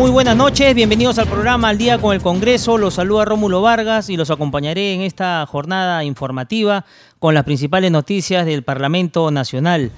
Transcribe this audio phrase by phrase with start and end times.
[0.00, 2.78] Muy buenas noches, bienvenidos al programa Al Día con el Congreso.
[2.78, 6.86] Los saluda Rómulo Vargas y los acompañaré en esta jornada informativa
[7.18, 9.90] con las principales noticias del Parlamento Nacional.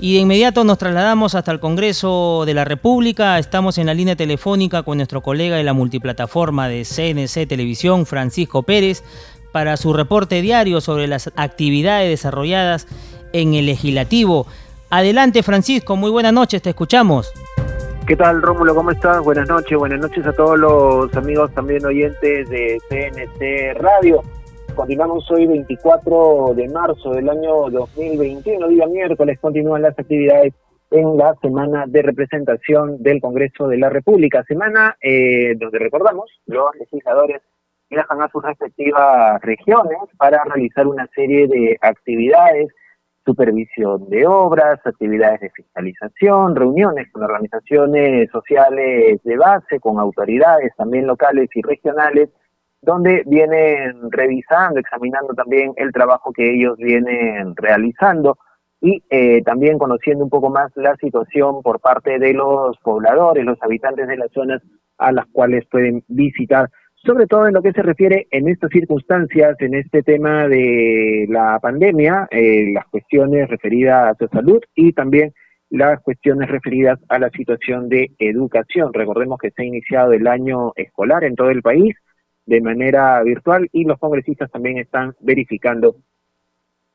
[0.00, 3.38] Y de inmediato nos trasladamos hasta el Congreso de la República.
[3.38, 8.62] Estamos en la línea telefónica con nuestro colega de la multiplataforma de CNC Televisión, Francisco
[8.62, 9.04] Pérez,
[9.52, 12.86] para su reporte diario sobre las actividades desarrolladas
[13.34, 14.46] en el legislativo.
[14.88, 17.30] Adelante, Francisco, muy buenas noches, te escuchamos.
[18.06, 18.74] ¿Qué tal, Rómulo?
[18.74, 19.22] ¿Cómo estás?
[19.22, 19.78] Buenas noches.
[19.78, 24.22] Buenas noches a todos los amigos también oyentes de CNC Radio.
[24.74, 30.52] Continuamos hoy 24 de marzo del año 2021, día miércoles, continúan las actividades
[30.90, 36.74] en la semana de representación del Congreso de la República, semana eh, donde recordamos los
[36.80, 37.40] legisladores
[37.88, 42.68] viajan a sus respectivas regiones para realizar una serie de actividades
[43.24, 51.06] supervisión de obras, actividades de fiscalización, reuniones con organizaciones sociales de base, con autoridades también
[51.06, 52.30] locales y regionales,
[52.80, 58.38] donde vienen revisando, examinando también el trabajo que ellos vienen realizando
[58.80, 63.62] y eh, también conociendo un poco más la situación por parte de los pobladores, los
[63.62, 64.60] habitantes de las zonas
[64.98, 66.68] a las cuales pueden visitar
[67.04, 71.58] sobre todo en lo que se refiere en estas circunstancias, en este tema de la
[71.60, 75.32] pandemia, eh, las cuestiones referidas a salud y también
[75.70, 78.92] las cuestiones referidas a la situación de educación.
[78.92, 81.96] Recordemos que se ha iniciado el año escolar en todo el país
[82.46, 85.96] de manera virtual y los congresistas también están verificando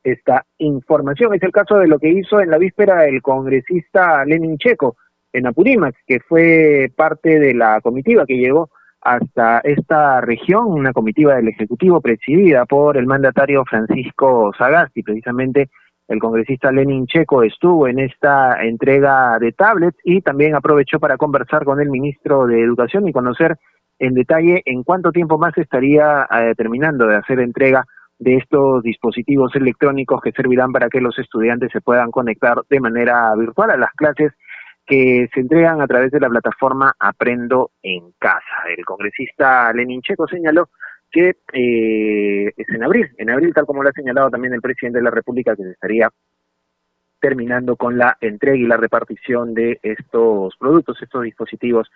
[0.04, 1.34] esta información.
[1.34, 4.96] Es el caso de lo que hizo en la víspera el congresista Lenin Checo
[5.34, 8.70] en Apurímac, que fue parte de la comitiva que llegó
[9.08, 15.70] hasta esta región, una comitiva del Ejecutivo presidida por el mandatario Francisco Sagasti, precisamente
[16.10, 21.64] el congresista Lenin Checo estuvo en esta entrega de tablets y también aprovechó para conversar
[21.64, 23.56] con el ministro de Educación y conocer
[23.98, 27.86] en detalle en cuánto tiempo más estaría eh, terminando de hacer entrega
[28.20, 33.34] de estos dispositivos electrónicos que servirán para que los estudiantes se puedan conectar de manera
[33.36, 34.34] virtual a las clases
[34.88, 38.64] que se entregan a través de la plataforma Aprendo en Casa.
[38.76, 40.70] El congresista Lenin Checo señaló
[41.12, 45.00] que eh, es en abril, en abril, tal como lo ha señalado también el presidente
[45.00, 46.10] de la República, que se estaría
[47.20, 51.90] terminando con la entrega y la repartición de estos productos, estos dispositivos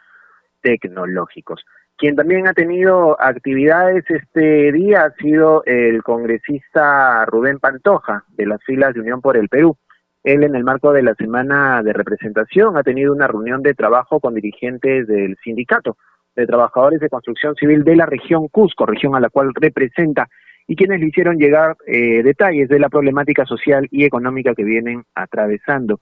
[0.62, 1.64] tecnológicos.
[1.98, 8.64] Quien también ha tenido actividades este día ha sido el congresista Rubén Pantoja, de las
[8.64, 9.78] filas de Unión por el Perú.
[10.24, 14.20] Él en el marco de la semana de representación ha tenido una reunión de trabajo
[14.20, 15.98] con dirigentes del sindicato
[16.36, 20.30] de trabajadores de construcción civil de la región Cusco, región a la cual representa,
[20.68, 25.04] y quienes le hicieron llegar eh, detalles de la problemática social y económica que vienen
[25.16, 26.00] atravesando.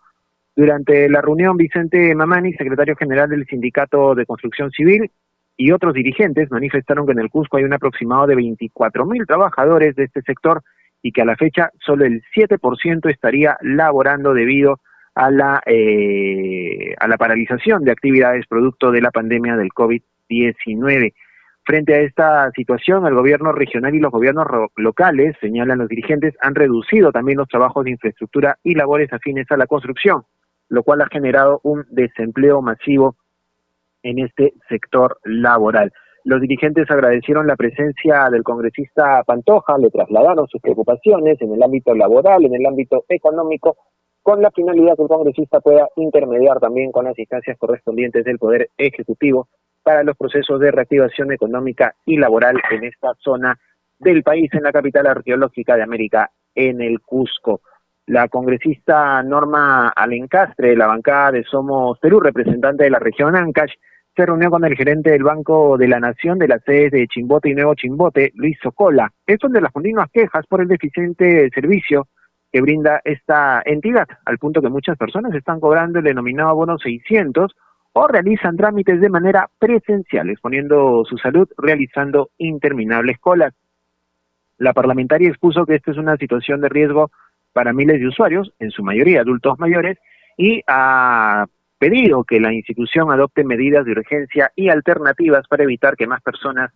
[0.56, 5.09] Durante la reunión, Vicente Mamani, secretario general del Sindicato de Construcción Civil,
[5.56, 9.96] y otros dirigentes manifestaron que en el Cusco hay un aproximado de 24 mil trabajadores
[9.96, 10.62] de este sector
[11.02, 14.80] y que a la fecha solo el 7% estaría laborando debido
[15.16, 21.14] a la, eh, a la paralización de actividades producto de la pandemia del COVID-19.
[21.64, 26.56] Frente a esta situación, el gobierno regional y los gobiernos locales, señalan los dirigentes, han
[26.56, 30.24] reducido también los trabajos de infraestructura y labores afines a la construcción,
[30.70, 33.16] lo cual ha generado un desempleo masivo
[34.04, 35.92] en este sector laboral.
[36.25, 41.96] Los dirigentes agradecieron la presencia del congresista Pantoja, le trasladaron sus preocupaciones en el ámbito
[41.96, 43.78] laboral, en el ámbito económico,
[44.22, 48.69] con la finalidad que el congresista pueda intermediar también con las instancias correspondientes del Poder
[48.77, 49.48] Ejecutivo
[49.81, 53.57] para los procesos de reactivación económica y laboral en esta zona
[53.98, 57.62] del país, en la capital arqueológica de América, en el Cusco.
[58.07, 63.74] La congresista Norma Alencastre, de la bancada de Somos Perú, representante de la región Ancash,
[64.16, 67.50] se reunió con el gerente del Banco de la Nación de las sedes de Chimbote
[67.50, 69.12] y Nuevo Chimbote, Luis Socola.
[69.26, 72.08] Esto de las continuas quejas por el deficiente servicio
[72.52, 77.56] que brinda esta entidad, al punto que muchas personas están cobrando el denominado bono 600
[77.94, 83.54] o realizan trámites de manera presencial, exponiendo su salud realizando interminables colas.
[84.58, 87.12] La parlamentaria expuso que esta es una situación de riesgo
[87.54, 89.98] para miles de usuarios, en su mayoría adultos mayores,
[90.38, 91.46] y a
[91.80, 96.72] pedido que la institución adopte medidas de urgencia y alternativas para evitar que más personas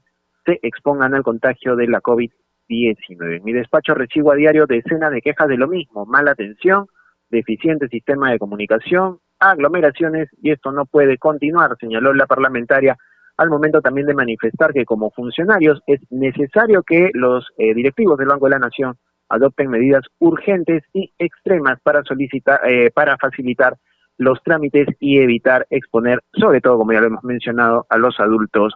[0.45, 3.37] se expongan al contagio de la COVID-19.
[3.37, 6.87] En mi despacho recibo a diario decenas de quejas de lo mismo, mala atención,
[7.29, 12.97] deficiente sistema de comunicación, aglomeraciones y esto no puede continuar, señaló la parlamentaria
[13.35, 18.27] al momento también de manifestar que como funcionarios es necesario que los eh, directivos del
[18.27, 18.95] Banco de la Nación
[19.27, 23.75] adopten medidas urgentes y extremas para solicitar, eh, para facilitar
[24.17, 28.73] los trámites y evitar exponer, sobre todo, como ya lo hemos mencionado, a los adultos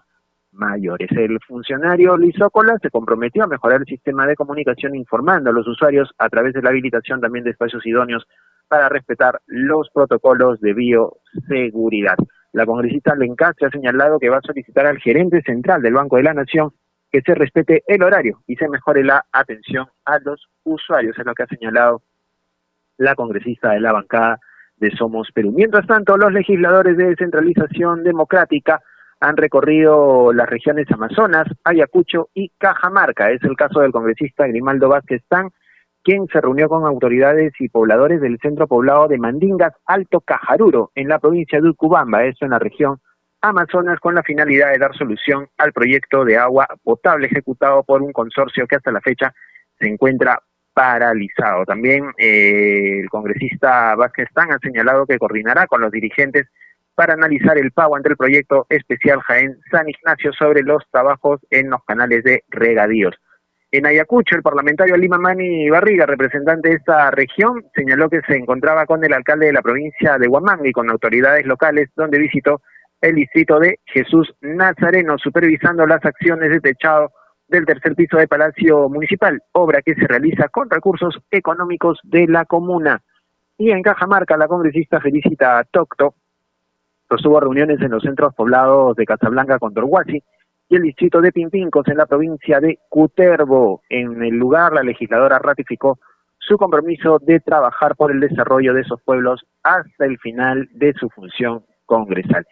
[0.52, 1.10] mayores.
[1.12, 6.10] El funcionario Lizócola se comprometió a mejorar el sistema de comunicación informando a los usuarios
[6.18, 8.28] a través de la habilitación también de espacios idóneos
[8.68, 12.18] para respetar los protocolos de bioseguridad.
[12.54, 16.24] La congresista Lencastre ha señalado que va a solicitar al gerente central del Banco de
[16.24, 16.72] la Nación
[17.12, 21.34] que se respete el horario y se mejore la atención a los usuarios, es lo
[21.34, 22.02] que ha señalado
[22.98, 24.40] la congresista de la bancada
[24.78, 25.52] de Somos Perú.
[25.56, 28.82] Mientras tanto, los legisladores de descentralización democrática
[29.20, 33.32] han recorrido las regiones Amazonas, Ayacucho y Cajamarca.
[33.32, 35.50] Es el caso del congresista Grimaldo Vázquez Tan,
[36.04, 41.10] quien se reunió con autoridades y pobladores del centro poblado de Mandingas, Alto Cajaruro, en
[41.10, 43.00] la provincia de Ucubamba, eso en la región
[43.42, 48.12] Amazonas, con la finalidad de dar solución al proyecto de agua potable ejecutado por un
[48.12, 49.34] consorcio que hasta la fecha
[49.80, 50.40] se encuentra
[50.78, 51.66] paralizado.
[51.66, 56.46] También eh, el congresista Vázquez Tan ha señalado que coordinará con los dirigentes
[56.94, 61.72] para analizar el pago ante el proyecto especial Jaén San Ignacio sobre los trabajos en
[61.72, 63.16] los canales de regadíos.
[63.72, 68.86] En Ayacucho, el parlamentario Lima Mani Barriga, representante de esta región, señaló que se encontraba
[68.86, 72.62] con el alcalde de la provincia de Huamanga y con autoridades locales, donde visitó
[73.02, 77.12] el distrito de Jesús Nazareno, supervisando las acciones de techado
[77.48, 82.46] del tercer piso de Palacio Municipal, obra que se realiza con recursos económicos de la
[82.46, 83.02] comuna.
[83.58, 86.16] Y en Cajamarca, la congresista Felicita Tocto
[87.10, 90.22] sostuvo reuniones en los centros poblados de Casablanca con Torhuasi
[90.70, 93.82] y el distrito de Pimpincos en la provincia de Cutervo.
[93.90, 96.00] En el lugar, la legisladora ratificó
[96.40, 101.10] su compromiso de trabajar por el desarrollo de esos pueblos hasta el final de su
[101.10, 102.46] función congresal.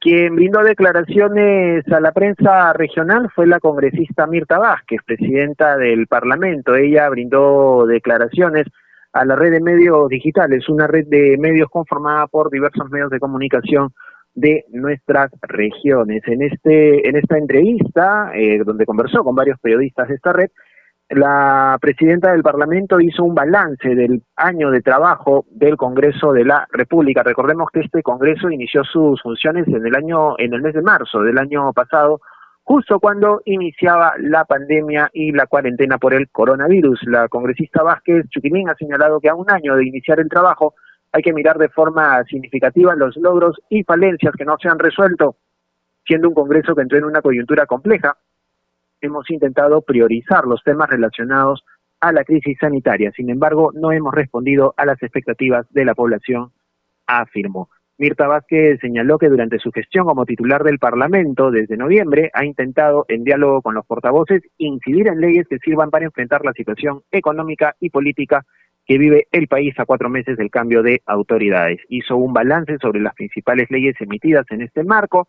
[0.00, 6.74] Quien brindó declaraciones a la prensa regional fue la congresista Mirta Vázquez, presidenta del Parlamento.
[6.74, 8.66] Ella brindó declaraciones
[9.12, 13.20] a la red de medios digitales, una red de medios conformada por diversos medios de
[13.20, 13.92] comunicación
[14.34, 16.22] de nuestras regiones.
[16.26, 20.48] En este, en esta entrevista, eh, donde conversó con varios periodistas de esta red,
[21.10, 26.68] la presidenta del Parlamento hizo un balance del año de trabajo del Congreso de la
[26.70, 27.24] República.
[27.24, 31.20] Recordemos que este Congreso inició sus funciones en el año, en el mes de marzo
[31.22, 32.20] del año pasado,
[32.62, 37.00] justo cuando iniciaba la pandemia y la cuarentena por el coronavirus.
[37.08, 40.74] La congresista Vázquez Chuquimín ha señalado que a un año de iniciar el trabajo
[41.10, 45.34] hay que mirar de forma significativa los logros y falencias que no se han resuelto,
[46.06, 48.16] siendo un Congreso que entró en una coyuntura compleja
[49.00, 51.64] hemos intentado priorizar los temas relacionados
[52.00, 53.12] a la crisis sanitaria.
[53.12, 56.50] Sin embargo, no hemos respondido a las expectativas de la población,
[57.06, 57.68] afirmó.
[57.98, 63.04] Mirta Vázquez señaló que durante su gestión como titular del Parlamento desde noviembre ha intentado,
[63.08, 67.76] en diálogo con los portavoces, incidir en leyes que sirvan para enfrentar la situación económica
[67.78, 68.46] y política
[68.86, 71.78] que vive el país a cuatro meses del cambio de autoridades.
[71.90, 75.28] Hizo un balance sobre las principales leyes emitidas en este marco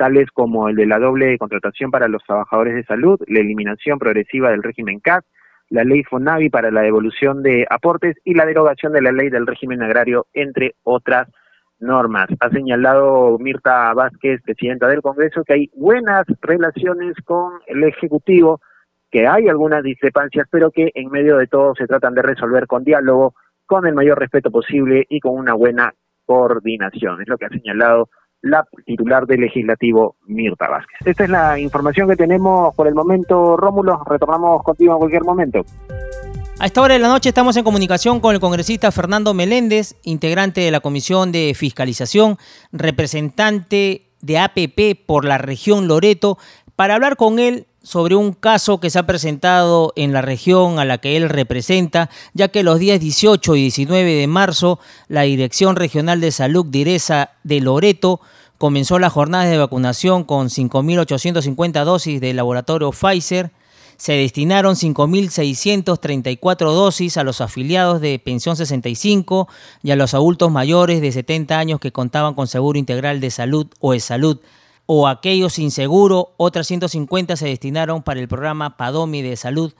[0.00, 4.50] tales como el de la doble contratación para los trabajadores de salud, la eliminación progresiva
[4.50, 5.22] del régimen CAS,
[5.68, 9.46] la ley FONAVI para la devolución de aportes y la derogación de la ley del
[9.46, 11.28] régimen agrario, entre otras
[11.80, 12.28] normas.
[12.40, 18.62] Ha señalado Mirta Vázquez, presidenta del Congreso, que hay buenas relaciones con el Ejecutivo,
[19.10, 22.84] que hay algunas discrepancias, pero que en medio de todo se tratan de resolver con
[22.84, 23.34] diálogo,
[23.66, 25.92] con el mayor respeto posible y con una buena
[26.24, 27.20] coordinación.
[27.20, 28.08] Es lo que ha señalado
[28.42, 30.98] la titular del legislativo Mirta Vázquez.
[31.04, 34.02] Esta es la información que tenemos por el momento, Rómulo.
[34.04, 35.64] Retornamos contigo en cualquier momento.
[36.58, 40.60] A esta hora de la noche estamos en comunicación con el congresista Fernando Meléndez, integrante
[40.60, 42.36] de la Comisión de Fiscalización,
[42.70, 46.36] representante de APP por la región Loreto,
[46.76, 50.84] para hablar con él sobre un caso que se ha presentado en la región a
[50.84, 55.76] la que él representa, ya que los días 18 y 19 de marzo la Dirección
[55.76, 58.20] Regional de Salud Direza de Loreto
[58.58, 63.52] comenzó la jornada de vacunación con 5.850 dosis del laboratorio Pfizer.
[63.96, 69.48] Se destinaron 5.634 dosis a los afiliados de Pensión 65
[69.82, 73.66] y a los adultos mayores de 70 años que contaban con Seguro Integral de Salud
[73.80, 74.40] o de Salud
[74.92, 79.72] o aquellos sin seguro, otras 150 se destinaron para el programa Padomi de salud.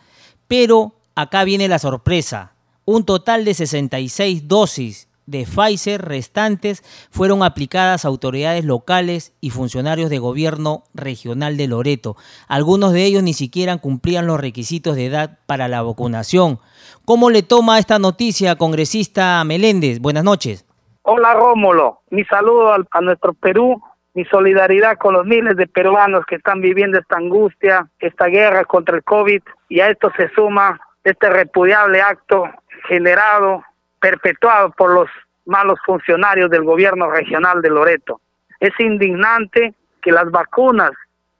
[0.46, 2.52] Pero acá viene la sorpresa.
[2.84, 10.10] Un total de 66 dosis de Pfizer restantes fueron aplicadas a autoridades locales y funcionarios
[10.10, 12.14] de gobierno regional de Loreto.
[12.46, 16.60] Algunos de ellos ni siquiera cumplían los requisitos de edad para la vacunación.
[17.04, 19.98] ¿Cómo le toma esta noticia, congresista Meléndez?
[19.98, 20.64] Buenas noches.
[21.02, 23.82] Hola Rómulo, mi saludo a, nuestro Perú,
[24.14, 28.96] mi solidaridad con los miles de peruanos que están viviendo esta angustia, esta guerra contra
[28.96, 32.44] el COVID y a esto se suma este repudiable acto
[32.88, 33.64] generado,
[34.00, 35.08] perpetuado por los
[35.46, 38.20] malos funcionarios del gobierno regional de Loreto.
[38.58, 40.90] Es indignante que las vacunas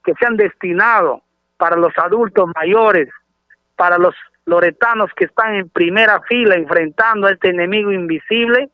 [0.03, 1.21] que se han destinado
[1.57, 3.09] para los adultos mayores,
[3.75, 8.69] para los loretanos que están en primera fila enfrentando a este enemigo invisible,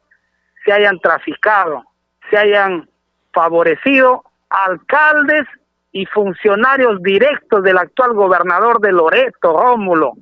[0.63, 1.83] se hayan traficado,
[2.29, 2.89] se hayan
[3.33, 5.45] favorecido alcaldes
[5.91, 10.13] y funcionarios directos del actual gobernador de Loreto, Rómulo.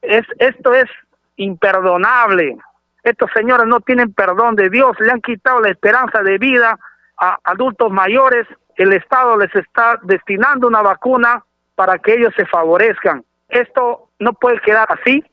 [0.00, 0.88] Es, esto es
[1.36, 2.56] imperdonable.
[3.02, 6.78] Estos señores no tienen perdón de Dios, le han quitado la esperanza de vida
[7.18, 8.46] a adultos mayores.
[8.76, 11.44] El Estado les está destinando una vacuna
[11.74, 13.24] para que ellos se favorezcan.
[13.48, 15.24] Esto no puede quedar así.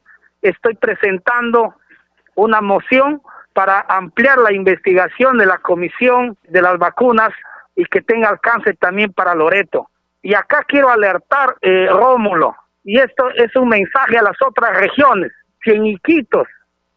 [0.41, 1.75] Estoy presentando
[2.35, 3.21] una moción
[3.59, 7.31] para ampliar la investigación de la Comisión de las Vacunas
[7.75, 9.89] y que tenga alcance también para Loreto.
[10.21, 15.33] Y acá quiero alertar, eh, Rómulo, y esto es un mensaje a las otras regiones.
[15.61, 16.47] Si en Iquitos,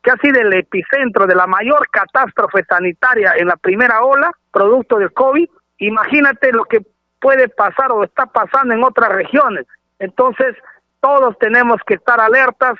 [0.04, 4.98] que ha sido el epicentro de la mayor catástrofe sanitaria en la primera ola, producto
[4.98, 6.80] del COVID, imagínate lo que
[7.20, 9.66] puede pasar o está pasando en otras regiones.
[9.98, 10.54] Entonces,
[11.00, 12.78] todos tenemos que estar alertas,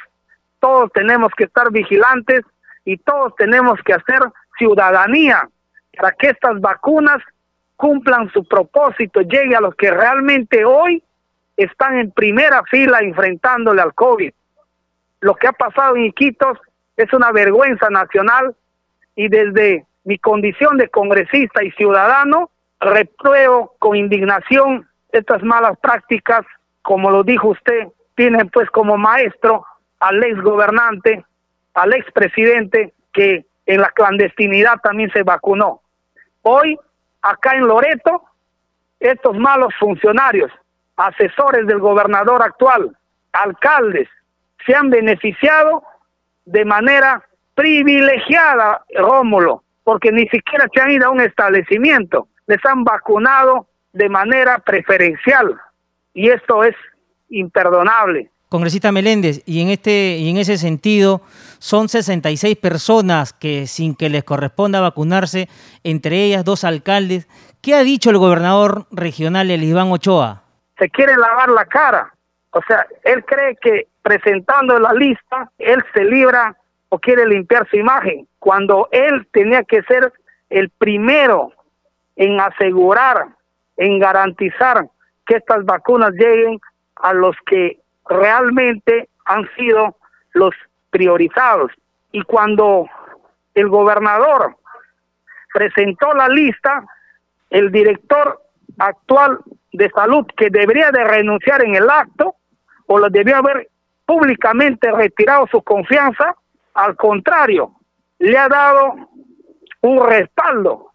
[0.60, 2.44] todos tenemos que estar vigilantes
[2.84, 4.20] y todos tenemos que hacer
[4.58, 5.48] ciudadanía
[5.96, 7.18] para que estas vacunas
[7.76, 11.02] cumplan su propósito, llegue a los que realmente hoy
[11.56, 14.32] están en primera fila enfrentándole al COVID.
[15.20, 16.58] Lo que ha pasado en Iquitos
[16.96, 18.54] es una vergüenza nacional
[19.16, 26.44] y desde mi condición de congresista y ciudadano repruebo con indignación estas malas prácticas,
[26.82, 29.64] como lo dijo usted, tienen pues como maestro
[30.00, 31.24] al ex gobernante
[31.74, 35.82] al expresidente que en la clandestinidad también se vacunó.
[36.42, 36.78] Hoy,
[37.20, 38.24] acá en Loreto,
[38.98, 40.50] estos malos funcionarios,
[40.96, 42.96] asesores del gobernador actual,
[43.32, 44.08] alcaldes,
[44.66, 45.82] se han beneficiado
[46.44, 47.22] de manera
[47.54, 54.08] privilegiada, Rómulo, porque ni siquiera se han ido a un establecimiento, les han vacunado de
[54.08, 55.60] manera preferencial
[56.14, 56.74] y esto es
[57.28, 58.30] imperdonable.
[58.52, 61.22] Congresista Meléndez, y en este y en ese sentido
[61.58, 65.48] son 66 personas que sin que les corresponda vacunarse,
[65.84, 67.26] entre ellas dos alcaldes.
[67.62, 70.42] ¿Qué ha dicho el gobernador regional Elizabeth Ochoa?
[70.78, 72.12] Se quiere lavar la cara.
[72.50, 76.54] O sea, él cree que presentando la lista, él se libra
[76.90, 80.12] o quiere limpiar su imagen, cuando él tenía que ser
[80.50, 81.52] el primero
[82.16, 83.28] en asegurar,
[83.78, 84.90] en garantizar
[85.24, 86.60] que estas vacunas lleguen
[86.96, 87.81] a los que
[88.12, 89.96] realmente han sido
[90.32, 90.54] los
[90.90, 91.72] priorizados.
[92.12, 92.88] Y cuando
[93.54, 94.56] el gobernador
[95.52, 96.84] presentó la lista,
[97.50, 98.40] el director
[98.78, 99.38] actual
[99.72, 102.36] de salud, que debería de renunciar en el acto,
[102.86, 103.68] o lo debió haber
[104.06, 106.34] públicamente retirado su confianza,
[106.74, 107.72] al contrario,
[108.18, 108.94] le ha dado
[109.82, 110.90] un respaldo.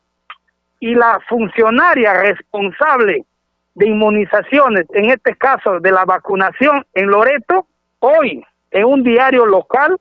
[0.80, 3.26] Y la funcionaria responsable
[3.78, 7.68] de inmunizaciones, en este caso de la vacunación en Loreto,
[8.00, 9.98] hoy en un diario local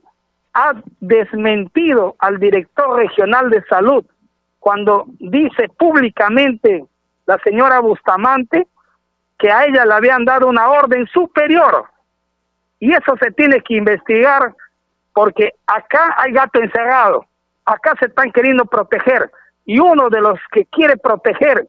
[0.54, 4.02] ha desmentido al director regional de salud
[4.60, 6.86] cuando dice públicamente
[7.26, 8.66] la señora Bustamante
[9.38, 11.84] que a ella le habían dado una orden superior.
[12.80, 14.54] Y eso se tiene que investigar
[15.12, 17.26] porque acá hay gato encerrado,
[17.66, 19.30] acá se están queriendo proteger
[19.66, 21.68] y uno de los que quiere proteger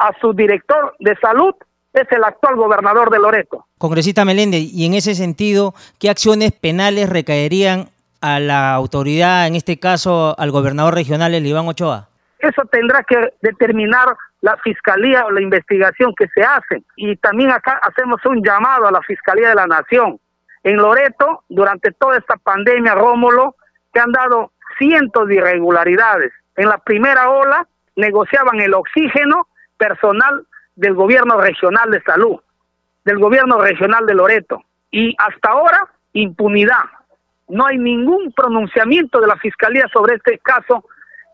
[0.00, 1.54] a su director de salud
[1.92, 3.66] es el actual gobernador de Loreto.
[3.78, 7.90] Congresista Meléndez, y en ese sentido, ¿qué acciones penales recaerían
[8.22, 12.08] a la autoridad, en este caso al gobernador regional, el Iván Ochoa?
[12.38, 16.82] Eso tendrá que determinar la fiscalía o la investigación que se hace.
[16.96, 20.18] Y también acá hacemos un llamado a la Fiscalía de la Nación.
[20.62, 23.56] En Loreto, durante toda esta pandemia, Rómulo,
[23.92, 26.32] se han dado cientos de irregularidades.
[26.56, 27.66] En la primera ola
[27.96, 29.46] negociaban el oxígeno
[29.80, 30.46] personal
[30.76, 32.38] del gobierno regional de salud,
[33.04, 34.62] del gobierno regional de Loreto.
[34.90, 36.84] Y hasta ahora, impunidad.
[37.48, 40.84] No hay ningún pronunciamiento de la Fiscalía sobre este caso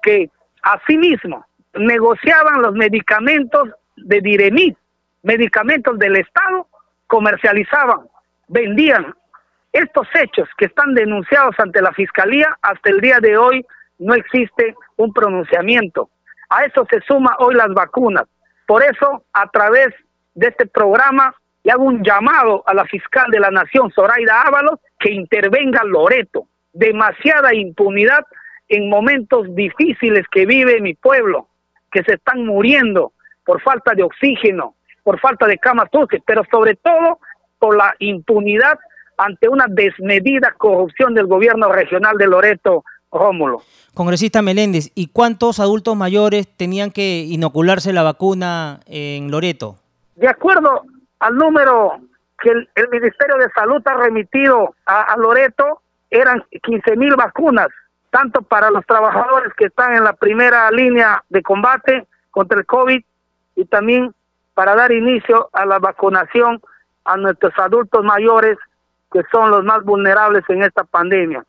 [0.02, 0.30] que
[0.62, 4.78] asimismo negociaban los medicamentos de Diremit,
[5.22, 6.68] medicamentos del Estado,
[7.06, 8.08] comercializaban,
[8.48, 9.14] vendían.
[9.72, 13.66] Estos hechos que están denunciados ante la Fiscalía hasta el día de hoy
[13.98, 16.08] no existe un pronunciamiento.
[16.48, 18.24] A eso se suma hoy las vacunas.
[18.66, 19.88] Por eso, a través
[20.34, 24.78] de este programa, le hago un llamado a la fiscal de la Nación, Zoraida Ábalos,
[24.98, 26.46] que intervenga Loreto.
[26.72, 28.24] Demasiada impunidad
[28.68, 31.48] en momentos difíciles que vive mi pueblo,
[31.90, 33.12] que se están muriendo
[33.44, 37.20] por falta de oxígeno, por falta de camas dulces, pero sobre todo
[37.58, 38.78] por la impunidad
[39.16, 43.62] ante una desmedida corrupción del gobierno regional de Loreto, Rómulo.
[43.94, 49.76] Congresista Meléndez, ¿y cuántos adultos mayores tenían que inocularse la vacuna en Loreto?
[50.16, 50.82] De acuerdo
[51.18, 52.00] al número
[52.42, 57.68] que el, Ministerio de Salud ha remitido a, a Loreto, eran 15 mil vacunas,
[58.10, 63.02] tanto para los trabajadores que están en la primera línea de combate contra el COVID
[63.56, 64.14] y también
[64.54, 66.60] para dar inicio a la vacunación
[67.04, 68.58] a nuestros adultos mayores
[69.12, 71.44] que son los más vulnerables en esta pandemia.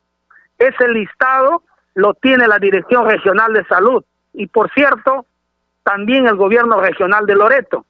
[0.57, 1.63] Ese listado
[1.95, 5.25] lo tiene la Dirección Regional de Salud y por cierto,
[5.83, 7.85] también el gobierno regional de Loreto,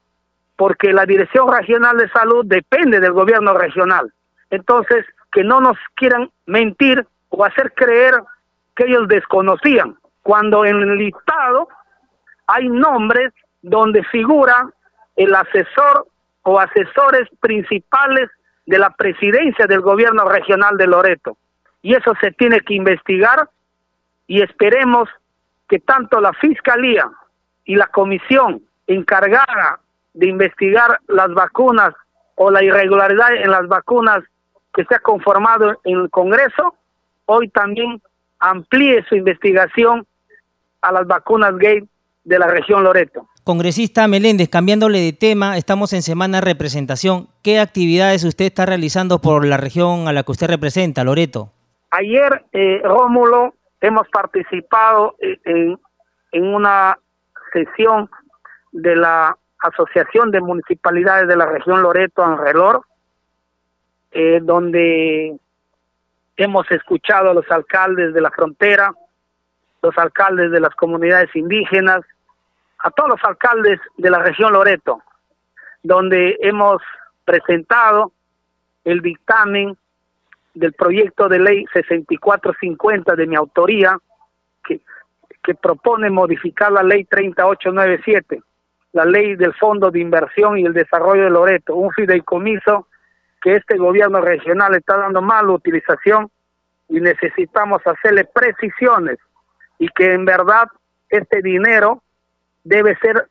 [0.56, 4.12] porque la Dirección Regional de Salud depende del gobierno regional.
[4.50, 8.14] Entonces, que no nos quieran mentir o hacer creer
[8.74, 11.68] que ellos desconocían, cuando en el listado
[12.46, 14.70] hay nombres donde figura
[15.16, 16.06] el asesor
[16.42, 18.30] o asesores principales
[18.64, 21.36] de la presidencia del gobierno regional de Loreto.
[21.88, 23.48] Y eso se tiene que investigar
[24.26, 25.08] y esperemos
[25.70, 27.10] que tanto la Fiscalía
[27.64, 29.80] y la comisión encargada
[30.12, 31.94] de investigar las vacunas
[32.34, 34.22] o la irregularidad en las vacunas
[34.74, 36.74] que se ha conformado en el Congreso,
[37.24, 38.02] hoy también
[38.38, 40.06] amplíe su investigación
[40.82, 41.88] a las vacunas gay
[42.22, 43.26] de la región Loreto.
[43.44, 47.28] Congresista Meléndez, cambiándole de tema, estamos en semana de representación.
[47.42, 51.54] ¿Qué actividades usted está realizando por la región a la que usted representa, Loreto?
[51.90, 55.78] Ayer, eh, Rómulo, hemos participado en,
[56.32, 56.98] una
[57.52, 58.10] sesión
[58.72, 62.82] de la Asociación de Municipalidades de la región Loreto, Anrelor,
[64.12, 65.38] eh, donde
[66.36, 68.92] hemos escuchado a los alcaldes de la frontera,
[69.82, 72.00] los alcaldes de las comunidades indígenas,
[72.80, 75.02] a todos los alcaldes de la región Loreto,
[75.82, 76.82] donde hemos
[77.24, 78.12] presentado
[78.84, 79.76] el dictamen
[80.58, 83.98] del proyecto de ley 6450 de mi autoría,
[84.64, 84.80] que,
[85.62, 88.42] propone modificar la ley 3897,
[88.92, 92.86] la ley del Fondo de Inversión y el Desarrollo de Loreto, un fideicomiso
[93.40, 96.30] que este gobierno regional está dando mala utilización
[96.90, 99.16] y necesitamos hacerle precisiones
[99.78, 100.66] y que en verdad
[101.08, 102.02] este dinero
[102.62, 103.28] debe ser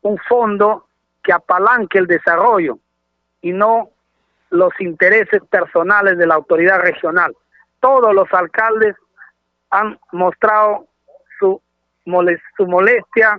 [0.00, 0.86] un fondo
[1.22, 2.78] que apalanque el desarrollo
[3.42, 3.90] y no
[4.50, 7.34] los intereses personales de la autoridad regional.
[7.80, 8.94] Todos los alcaldes
[9.70, 10.86] han mostrado
[11.38, 11.60] su,
[12.56, 13.38] su molestia,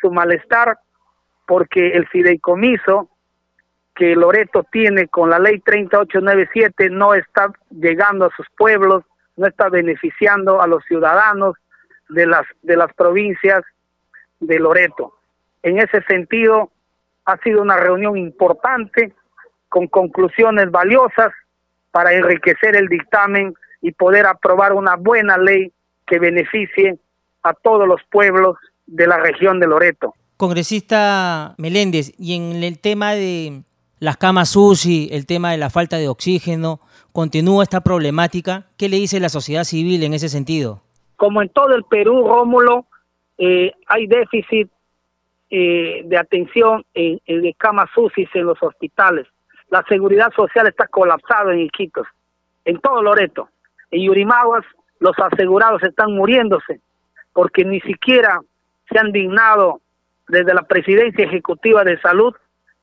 [0.00, 0.78] su malestar,
[1.46, 3.08] porque el fideicomiso
[3.94, 9.04] que Loreto tiene con la ley 3897 no está llegando a sus pueblos,
[9.36, 11.56] no está beneficiando a los ciudadanos
[12.08, 13.62] de las de las provincias
[14.40, 15.14] de Loreto.
[15.62, 16.70] En ese sentido,
[17.24, 19.12] ha sido una reunión importante
[19.68, 21.32] con conclusiones valiosas
[21.90, 25.72] para enriquecer el dictamen y poder aprobar una buena ley
[26.06, 26.98] que beneficie
[27.42, 30.14] a todos los pueblos de la región de Loreto.
[30.36, 33.62] Congresista Meléndez, y en el tema de
[33.98, 36.80] las camas UCI, el tema de la falta de oxígeno,
[37.12, 38.66] continúa esta problemática.
[38.76, 40.82] ¿Qué le dice la sociedad civil en ese sentido?
[41.16, 42.86] Como en todo el Perú, Rómulo,
[43.38, 44.70] eh, hay déficit
[45.50, 49.26] eh, de atención en, de camas UCI en los hospitales.
[49.70, 52.06] La seguridad social está colapsada en Iquitos,
[52.64, 53.48] en todo Loreto.
[53.90, 54.64] En Yurimaguas
[55.00, 56.80] los asegurados están muriéndose
[57.32, 58.40] porque ni siquiera
[58.90, 59.80] se han dignado
[60.28, 62.34] desde la presidencia ejecutiva de salud,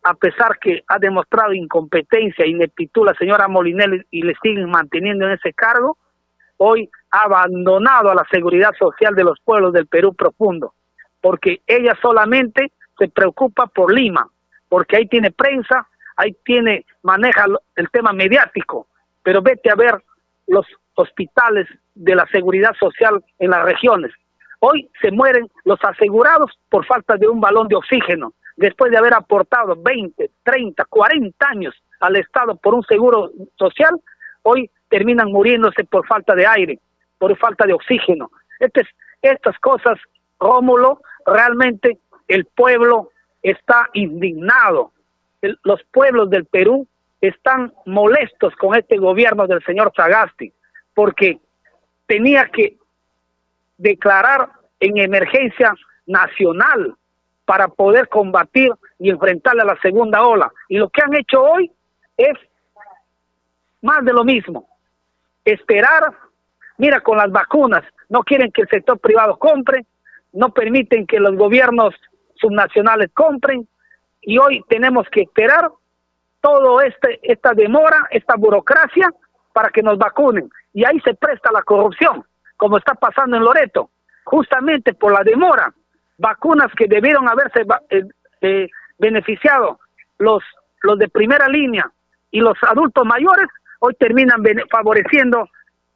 [0.04, 5.34] a pesar que ha demostrado incompetencia, ineptitud la señora Molinelli y le siguen manteniendo en
[5.34, 5.98] ese cargo,
[6.58, 10.74] hoy ha abandonado a la seguridad social de los pueblos del Perú profundo,
[11.22, 14.30] porque ella solamente se preocupa por Lima,
[14.70, 18.88] porque ahí tiene prensa, ahí tiene, maneja el tema mediático,
[19.24, 20.02] pero vete a ver
[20.48, 24.12] los hospitales de la seguridad social en las regiones.
[24.60, 29.14] Hoy se mueren los asegurados por falta de un balón de oxígeno, después de haber
[29.14, 34.00] aportado 20, 30, 40 años al Estado por un seguro social,
[34.44, 36.80] hoy terminan muriéndose por falta de aire,
[37.18, 38.32] por falta de oxígeno.
[38.60, 38.86] Estas,
[39.22, 40.00] estas cosas,
[40.40, 41.98] Rómulo, realmente
[42.28, 44.92] el pueblo está indignado.
[45.64, 46.88] Los pueblos del Perú
[47.22, 50.54] están molestos con este gobierno del señor Sagasti,
[50.94, 51.40] porque
[52.06, 52.78] tenía que
[53.78, 55.74] declarar en emergencia
[56.06, 56.96] nacional
[57.46, 60.52] para poder combatir y enfrentarle a la segunda ola.
[60.68, 61.72] Y lo que han hecho hoy
[62.18, 62.38] es
[63.82, 64.68] más de lo mismo.
[65.44, 66.12] Esperar,
[66.78, 69.86] mira, con las vacunas, no quieren que el sector privado compre,
[70.34, 71.94] no permiten que los gobiernos
[72.36, 73.68] subnacionales compren,
[74.26, 75.70] y hoy tenemos que esperar
[76.42, 79.10] todo este esta demora, esta burocracia
[79.54, 80.50] para que nos vacunen.
[80.74, 82.26] Y ahí se presta la corrupción,
[82.58, 83.90] como está pasando en Loreto,
[84.24, 85.74] justamente por la demora.
[86.18, 88.04] Vacunas que debieron haberse eh,
[88.42, 89.80] eh, beneficiado
[90.18, 90.44] los,
[90.82, 91.90] los de primera línea
[92.32, 93.48] y los adultos mayores,
[93.80, 95.48] hoy terminan favoreciendo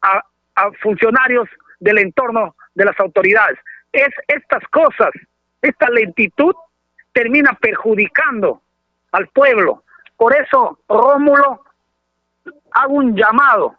[0.01, 0.23] a,
[0.55, 3.57] a funcionarios del entorno de las autoridades.
[3.91, 5.11] Es estas cosas,
[5.61, 6.53] esta lentitud
[7.11, 8.61] termina perjudicando
[9.11, 9.83] al pueblo.
[10.17, 11.63] Por eso, Rómulo,
[12.71, 13.75] hago un llamado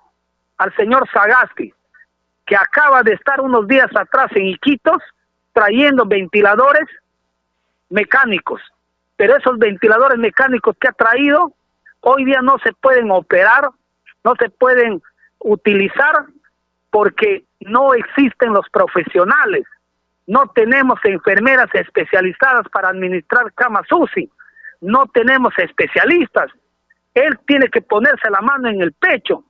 [0.59, 1.73] al señor Sagasti,
[2.47, 5.03] que acaba de estar unos días atrás en Iquitos
[5.53, 6.89] trayendo ventiladores
[7.89, 8.61] mecánicos.
[9.17, 11.53] Pero esos ventiladores mecánicos que ha traído
[12.01, 13.69] hoy día no se pueden operar,
[14.25, 15.03] no se pueden
[15.39, 16.27] utilizar
[16.91, 19.65] porque no existen los profesionales
[20.27, 24.31] no tenemos enfermeras especializadas para administrar camas UCI,
[24.81, 26.51] no tenemos especialistas.
[27.15, 29.45] Él tiene que ponerse la mano en el pecho,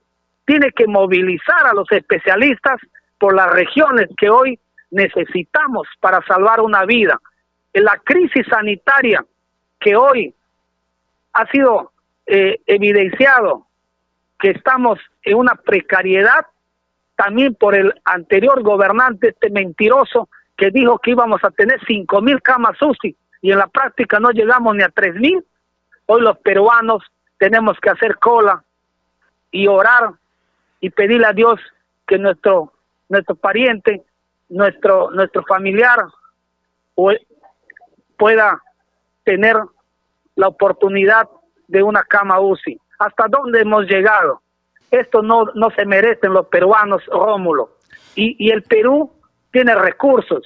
[0.47, 2.81] tiene que movilizar a los especialistas
[3.19, 4.59] por las regiones que hoy
[4.91, 7.21] necesitamos para salvar una vida.
[7.73, 9.25] En la crisis sanitaria
[9.79, 10.35] que hoy
[11.33, 11.93] ha sido
[12.27, 13.67] eh, evidenciado
[14.39, 16.47] que estamos en una precariedad,
[17.15, 20.29] también por el anterior gobernante, este mentiroso,
[20.61, 24.31] que dijo que íbamos a tener cinco mil camas UCI y en la práctica no
[24.31, 25.43] llegamos ni a tres mil,
[26.05, 27.03] hoy los peruanos
[27.39, 28.63] tenemos que hacer cola
[29.51, 30.11] y orar
[30.81, 31.59] y pedirle a Dios
[32.07, 32.75] que nuestro
[33.09, 34.05] nuestro pariente,
[34.51, 35.99] nuestro nuestro familiar
[38.19, 38.63] pueda
[39.25, 39.57] tener
[40.37, 41.27] la oportunidad
[41.69, 42.79] de una cama UCI.
[42.99, 44.43] ¿Hasta dónde hemos llegado?
[44.91, 47.79] Esto no, no se merecen los peruanos, Rómulo.
[48.15, 49.11] Y, y el Perú
[49.51, 50.43] tiene recursos.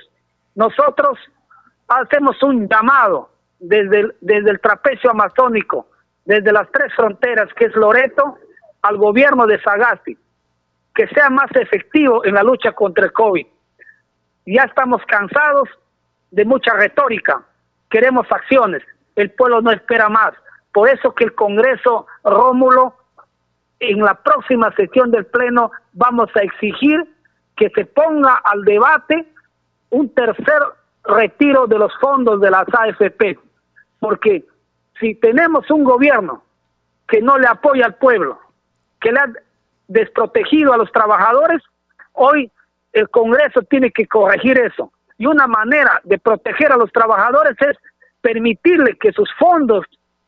[0.55, 1.19] Nosotros
[1.89, 5.89] hacemos un llamado desde el, desde el trapecio amazónico,
[6.25, 8.39] desde las tres fronteras, que es Loreto,
[8.83, 10.17] al gobierno de Sagasti,
[10.95, 13.47] que sea más efectivo en la lucha contra el COVID.
[14.47, 15.69] Ya estamos cansados
[16.31, 17.43] de mucha retórica,
[17.89, 18.83] queremos acciones,
[19.17, 20.35] el pueblo no espera más.
[20.73, 22.97] Por eso que el Congreso Rómulo,
[23.79, 27.14] en la próxima sesión del Pleno, vamos a exigir
[27.57, 29.27] que se ponga al debate
[29.91, 30.63] un tercer
[31.05, 33.39] retiro de los fondos de las AFP,
[34.01, 34.45] porque
[34.99, 36.43] si tenemos un gobierno
[37.07, 38.39] que no le apoya al pueblo,
[39.01, 39.33] que le ha
[39.89, 41.63] desprotegido a los trabajadores,
[42.13, 42.51] hoy
[42.93, 44.93] el Congreso tiene que corregir eso.
[45.19, 47.77] Y una manera de proteger a los trabajadores es
[48.21, 49.85] permitirle que sus fondos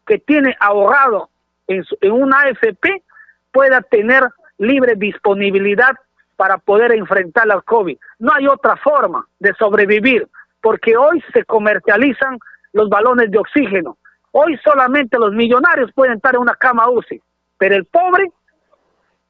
[0.07, 1.31] que tiene ahorrado
[1.67, 3.03] en, en una AFP
[3.51, 5.97] pueda tener libre disponibilidad
[6.37, 7.97] para poder enfrentar al COVID.
[8.19, 10.29] No hay otra forma de sobrevivir,
[10.61, 12.39] porque hoy se comercializan
[12.73, 13.97] los balones de oxígeno.
[14.33, 17.21] Hoy solamente los millonarios pueden estar en una cama UCI,
[17.57, 18.31] pero el pobre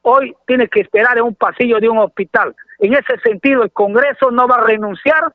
[0.02, 2.54] hoy tiene que esperar en un pasillo de un hospital.
[2.78, 5.32] En ese sentido, el Congreso no va a renunciar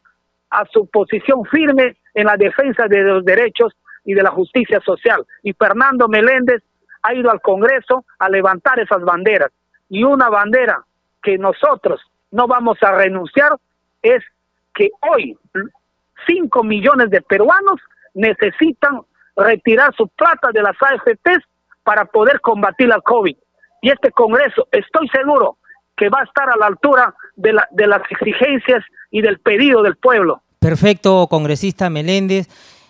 [0.49, 5.25] a su posición firme en la defensa de los derechos y de la justicia social.
[5.43, 6.61] Y Fernando Meléndez
[7.01, 9.51] ha ido al Congreso a levantar esas banderas.
[9.89, 10.85] Y una bandera
[11.21, 13.57] que nosotros no vamos a renunciar
[14.01, 14.23] es
[14.73, 15.37] que hoy
[16.27, 17.79] 5 millones de peruanos
[18.13, 19.01] necesitan
[19.35, 21.45] retirar su plata de las AFPs
[21.83, 23.35] para poder combatir la COVID.
[23.81, 25.57] Y este Congreso, estoy seguro
[25.97, 29.81] que va a estar a la altura de, la, de las exigencias y del pedido
[29.81, 30.41] del pueblo.
[30.59, 32.47] Perfecto, congresista Meléndez.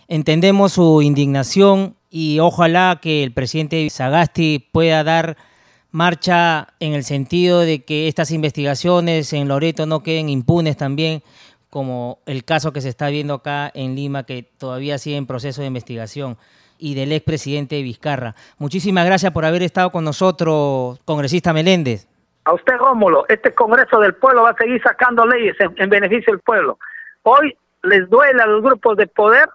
[0.08, 5.38] Entendemos su indignación y ojalá que el presidente Sagasti pueda dar
[5.92, 11.22] marcha en el sentido de que estas investigaciones en Loreto no queden impunes también,
[11.70, 15.62] como el caso que se está viendo acá en Lima, que todavía sigue en proceso
[15.62, 16.38] de investigación,
[16.78, 18.34] y del expresidente Vizcarra.
[18.58, 22.08] Muchísimas gracias por haber estado con nosotros, congresista Meléndez.
[22.46, 26.34] A usted, Rómulo, este Congreso del Pueblo va a seguir sacando leyes en, en beneficio
[26.34, 26.80] del pueblo.
[27.22, 29.48] Hoy les duele a los grupos de poder,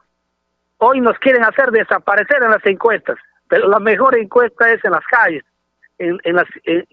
[0.78, 3.16] hoy nos quieren hacer desaparecer en las encuestas,
[3.48, 5.42] pero la mejor encuesta es en las calles
[5.98, 6.46] en, las,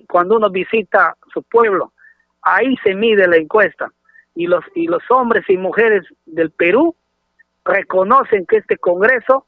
[0.07, 1.93] cuando uno visita su pueblo,
[2.41, 3.91] ahí se mide la encuesta.
[4.35, 6.95] Y los y los hombres y mujeres del Perú
[7.63, 9.45] reconocen que este Congreso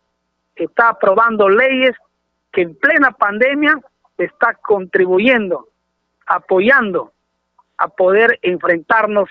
[0.55, 1.95] está aprobando leyes
[2.51, 3.77] que en plena pandemia
[4.17, 5.67] está contribuyendo,
[6.25, 7.11] apoyando
[7.77, 9.29] a poder enfrentarnos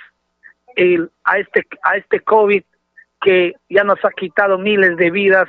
[0.77, 2.63] el, a, este, a este COVID
[3.23, 5.49] que ya nos ha quitado miles de vidas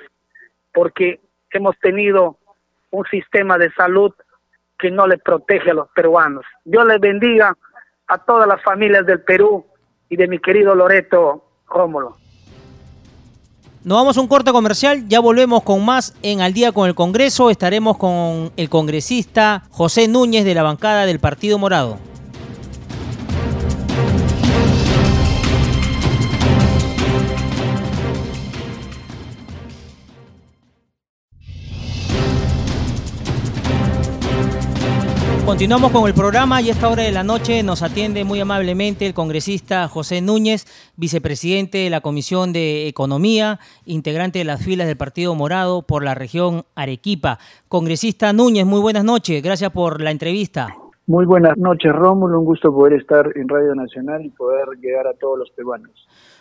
[0.73, 1.19] porque
[1.51, 2.37] hemos tenido
[2.91, 4.13] un sistema de salud
[4.77, 6.45] que no le protege a los peruanos.
[6.63, 7.55] Dios les bendiga
[8.07, 9.65] a todas las familias del Perú
[10.09, 12.17] y de mi querido Loreto Rómulo.
[13.83, 16.95] Nos vamos a un corte comercial, ya volvemos con más en Al día con el
[16.95, 17.51] Congreso.
[17.51, 21.99] Estaremos con el congresista José Núñez de la bancada del Partido Morado.
[35.45, 39.05] Continuamos con el programa y a esta hora de la noche nos atiende muy amablemente
[39.05, 40.65] el congresista José Núñez,
[40.97, 46.15] vicepresidente de la Comisión de Economía, integrante de las filas del Partido Morado por la
[46.15, 47.37] región Arequipa.
[47.67, 50.75] Congresista Núñez, muy buenas noches, gracias por la entrevista.
[51.05, 52.39] Muy buenas noches, Rómulo.
[52.39, 55.91] Un gusto poder estar en Radio Nacional y poder llegar a todos los peruanos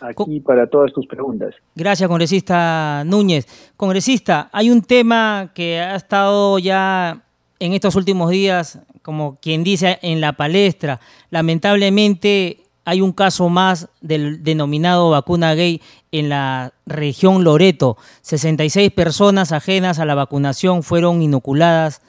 [0.01, 1.53] aquí para todas tus preguntas.
[1.75, 3.45] Gracias, congresista Núñez.
[3.77, 7.21] Congresista, hay un tema que ha estado ya
[7.59, 10.99] en estos últimos días como quien dice en la palestra.
[11.29, 15.79] Lamentablemente hay un caso más del denominado vacuna gay
[16.11, 17.97] en la región Loreto.
[18.21, 22.01] 66 personas ajenas a la vacunación fueron inoculadas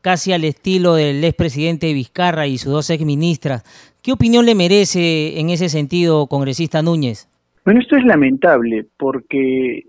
[0.00, 3.62] casi al estilo del expresidente Vizcarra y sus dos exministras.
[4.02, 7.28] ¿Qué opinión le merece en ese sentido, congresista Núñez?
[7.64, 9.84] Bueno, esto es lamentable porque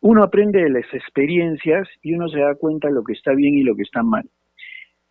[0.00, 3.54] uno aprende de las experiencias y uno se da cuenta de lo que está bien
[3.54, 4.28] y lo que está mal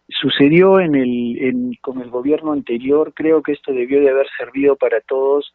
[0.09, 5.01] sucedió en el, con el gobierno anterior, creo que esto debió de haber servido para
[5.01, 5.53] todos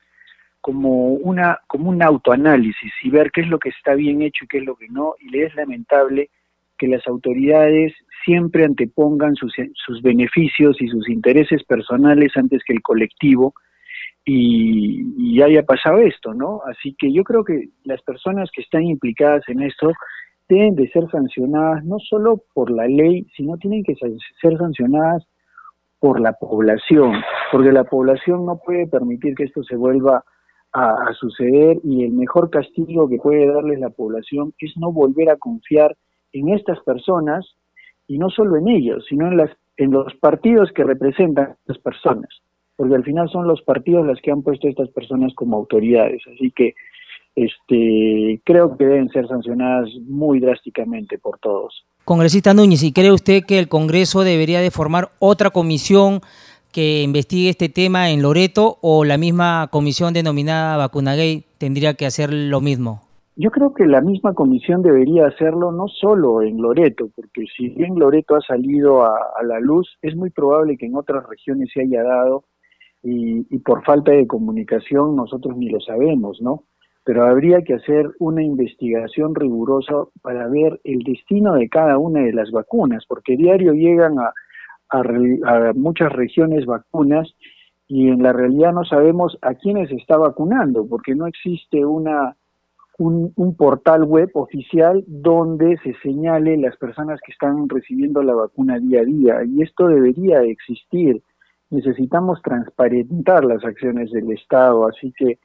[0.60, 4.48] como una como un autoanálisis y ver qué es lo que está bien hecho y
[4.48, 6.30] qué es lo que no y le es lamentable
[6.78, 7.92] que las autoridades
[8.24, 13.52] siempre antepongan sus, sus beneficios y sus intereses personales antes que el colectivo
[14.24, 16.62] y, y haya pasado esto, ¿no?
[16.66, 19.92] Así que yo creo que las personas que están implicadas en esto
[20.48, 25.26] deben de ser sancionadas no solo por la ley, sino tienen que ser sancionadas
[26.04, 27.14] por la población,
[27.50, 30.22] porque la población no puede permitir que esto se vuelva
[30.74, 35.36] a, suceder y el mejor castigo que puede darles la población es no volver a
[35.36, 35.96] confiar
[36.32, 37.54] en estas personas
[38.08, 41.78] y no solo en ellos, sino en, las, en los partidos que representan a estas
[41.78, 42.28] personas,
[42.76, 46.22] porque al final son los partidos los que han puesto a estas personas como autoridades.
[46.26, 46.74] Así que
[47.34, 51.84] este, creo que deben ser sancionadas muy drásticamente por todos.
[52.04, 56.20] Congresista Núñez, ¿y cree usted que el Congreso debería de formar otra comisión
[56.72, 62.06] que investigue este tema en Loreto o la misma comisión denominada Vacuna Gay tendría que
[62.06, 63.02] hacer lo mismo?
[63.36, 67.98] Yo creo que la misma comisión debería hacerlo no solo en Loreto, porque si bien
[67.98, 72.02] Loreto ha salido a, la luz, es muy probable que en otras regiones se haya
[72.04, 72.44] dado
[73.02, 76.64] y, y por falta de comunicación nosotros ni lo sabemos, ¿no?
[77.04, 82.32] Pero habría que hacer una investigación rigurosa para ver el destino de cada una de
[82.32, 84.32] las vacunas, porque diario llegan a,
[85.74, 87.34] muchas regiones vacunas
[87.88, 92.36] y en la realidad no sabemos a quiénes está vacunando, porque no existe una
[92.98, 98.78] un, un, portal web oficial donde se señale las personas que están recibiendo la vacuna
[98.78, 101.20] día a día, y esto debería existir.
[101.70, 105.40] Necesitamos transparentar las acciones del Estado, así que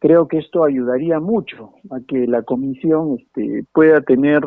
[0.00, 4.40] creo que esto ayudaría mucho a que la comisión este, pueda tener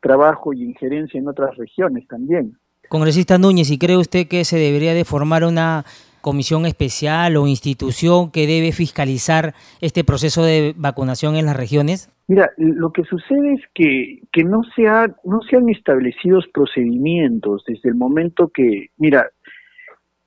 [0.00, 2.56] trabajo y injerencia en otras regiones también.
[2.88, 5.84] Congresista Núñez, ¿y cree usted que se debería de formar una
[6.20, 12.10] comisión especial o institución que debe fiscalizar este proceso de vacunación en las regiones?
[12.28, 14.82] Mira, lo que sucede es que, que no, se
[15.24, 19.30] no se han establecido procedimientos desde el momento que, mira,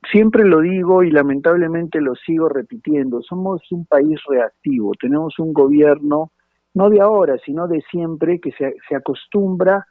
[0.10, 6.32] siempre lo digo y lamentablemente lo sigo repitiendo, somos un país reactivo, tenemos un gobierno,
[6.74, 9.86] no de ahora, sino de siempre, que se, se acostumbra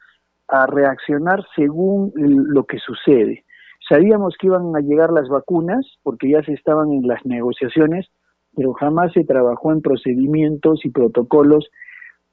[0.48, 3.44] a reaccionar según lo que sucede.
[3.88, 8.08] Sabíamos que iban a llegar las vacunas porque ya se estaban en las negociaciones,
[8.56, 11.70] pero jamás se trabajó en procedimientos y protocolos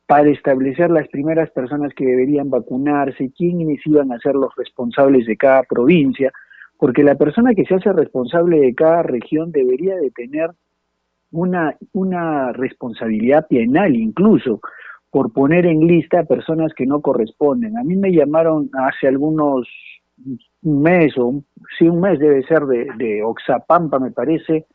[0.07, 5.35] para establecer las primeras personas que deberían vacunarse, quiénes iban a ser los responsables de
[5.35, 6.31] cada provincia
[6.77, 10.51] porque la persona que se hace responsable de cada región debería de tener
[11.31, 14.61] una, una responsabilidad penal incluso
[15.09, 17.77] por poner en lista a personas que no corresponden.
[17.77, 19.67] A mí me llamaron hace algunos
[20.63, 21.43] un mes o
[21.77, 24.65] sí un mes debe ser de, de Oxapampa me parece,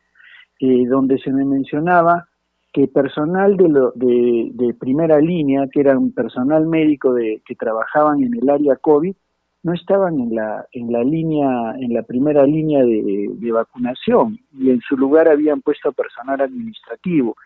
[0.61, 2.29] eh, donde se me mencionaba
[2.73, 8.33] que personal de, lo, de, primera línea, que era personal médico de, que trabajaban en
[8.35, 9.15] el área COVID,
[9.63, 14.81] no estaban en la, en la línea, en la primera línea de, vacunación y en
[14.81, 17.37] su lugar habían puesto a personal administrativo.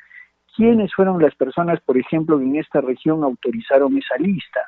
[0.57, 4.61] ¿Quiénes fueron las personas, por ejemplo, que en esta región autorizaron esa lista?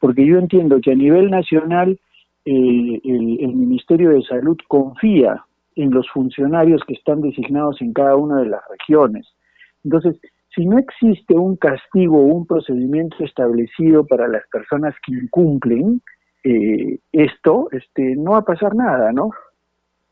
[0.00, 1.98] Porque yo entiendo que a nivel nacional
[2.44, 5.44] eh, el, el, Ministerio de Salud confía
[5.76, 9.28] en los funcionarios que están designados en cada una de las regiones.
[9.84, 10.18] Entonces,
[10.54, 16.00] si no existe un castigo o un procedimiento establecido para las personas que incumplen
[16.44, 19.30] eh, esto, este, no va a pasar nada, ¿no?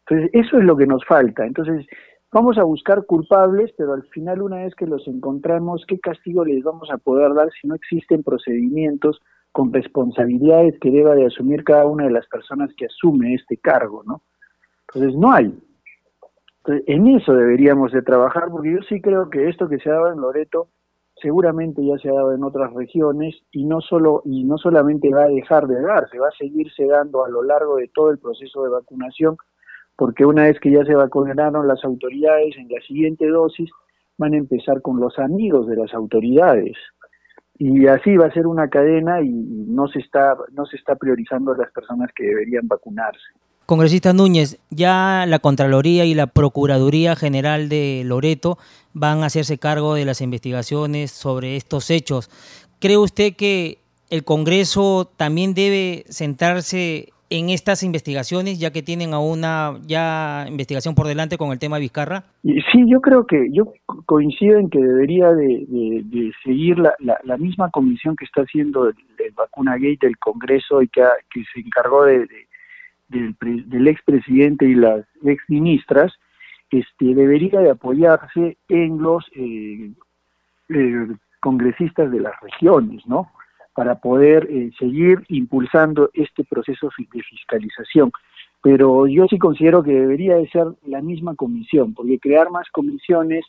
[0.06, 1.44] Entonces, eso es lo que nos falta.
[1.44, 1.86] Entonces,
[2.32, 6.62] vamos a buscar culpables, pero al final, una vez que los encontramos, ¿qué castigo les
[6.62, 9.20] vamos a poder dar si no existen procedimientos
[9.52, 14.02] con responsabilidades que deba de asumir cada una de las personas que asume este cargo,
[14.04, 14.22] ¿no?
[14.88, 15.52] Entonces, no hay
[16.86, 20.20] en eso deberíamos de trabajar, porque yo sí creo que esto que se dado en
[20.20, 20.68] Loreto
[21.20, 25.24] seguramente ya se ha dado en otras regiones y no solo y no solamente va
[25.24, 28.62] a dejar de darse, va a seguirse dando a lo largo de todo el proceso
[28.64, 29.36] de vacunación,
[29.96, 33.70] porque una vez que ya se vacunaron las autoridades en la siguiente dosis
[34.18, 36.76] van a empezar con los amigos de las autoridades
[37.58, 41.52] y así va a ser una cadena y no se está no se está priorizando
[41.52, 43.32] a las personas que deberían vacunarse.
[43.66, 48.58] Congresista Núñez, ya la Contraloría y la Procuraduría General de Loreto
[48.94, 52.30] van a hacerse cargo de las investigaciones sobre estos hechos.
[52.80, 59.18] ¿Cree usted que el Congreso también debe centrarse en estas investigaciones, ya que tienen a
[59.18, 62.22] una ya investigación por delante con el tema Vizcarra?
[62.44, 63.72] Sí, yo creo que yo
[64.06, 68.94] coincido en que debería de, seguir la, misma comisión que está haciendo el,
[69.34, 71.02] Vacuna Gate del Congreso y que
[71.52, 72.28] se encargó de
[73.08, 76.12] del, del expresidente y las exministras,
[76.70, 79.92] este, debería de apoyarse en los eh,
[80.68, 81.06] eh,
[81.40, 83.30] congresistas de las regiones, ¿no?
[83.74, 88.10] Para poder eh, seguir impulsando este proceso de fiscalización.
[88.62, 93.44] Pero yo sí considero que debería de ser la misma comisión, porque crear más comisiones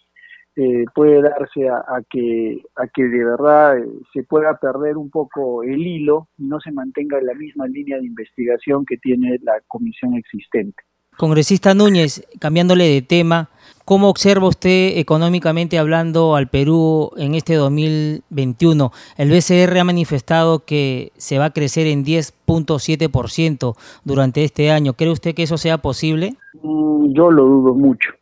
[0.60, 5.62] eh, puede darse a, que, a que de verdad eh, se pueda perder un poco
[5.62, 10.15] el hilo y no se mantenga la misma línea de investigación que tiene la comisión
[10.15, 10.82] existente.
[11.15, 13.50] Congresista Núñez, cambiándole de tema,
[13.86, 18.91] ¿cómo observa usted económicamente hablando al Perú en este 2021?
[19.15, 24.93] El BCR ha manifestado que se va a crecer en 10.7% durante este año.
[24.93, 26.34] ¿Cree usted que eso sea posible?
[26.63, 28.16] Mm, yo lo dudo mucho.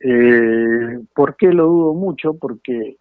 [0.00, 2.34] Eh, ¿Por qué lo dudo mucho?
[2.34, 2.96] Porque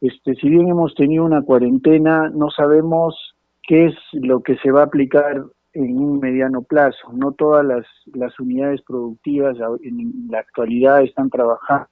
[0.00, 4.80] este, si bien hemos tenido una cuarentena, no sabemos qué es lo que se va
[4.80, 7.12] a aplicar en un mediano plazo.
[7.12, 11.88] No todas las, las unidades productivas en la actualidad están trabajando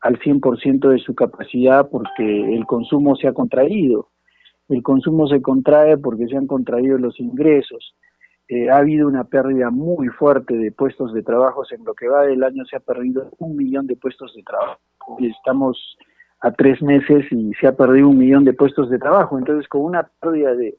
[0.00, 4.08] al 100% de su capacidad porque el consumo se ha contraído.
[4.68, 7.94] El consumo se contrae porque se han contraído los ingresos.
[8.54, 11.62] Eh, ha habido una pérdida muy fuerte de puestos de trabajo.
[11.70, 14.78] En lo que va del año se ha perdido un millón de puestos de trabajo.
[15.20, 15.96] Estamos
[16.40, 19.38] a tres meses y se ha perdido un millón de puestos de trabajo.
[19.38, 20.76] Entonces, con una pérdida de,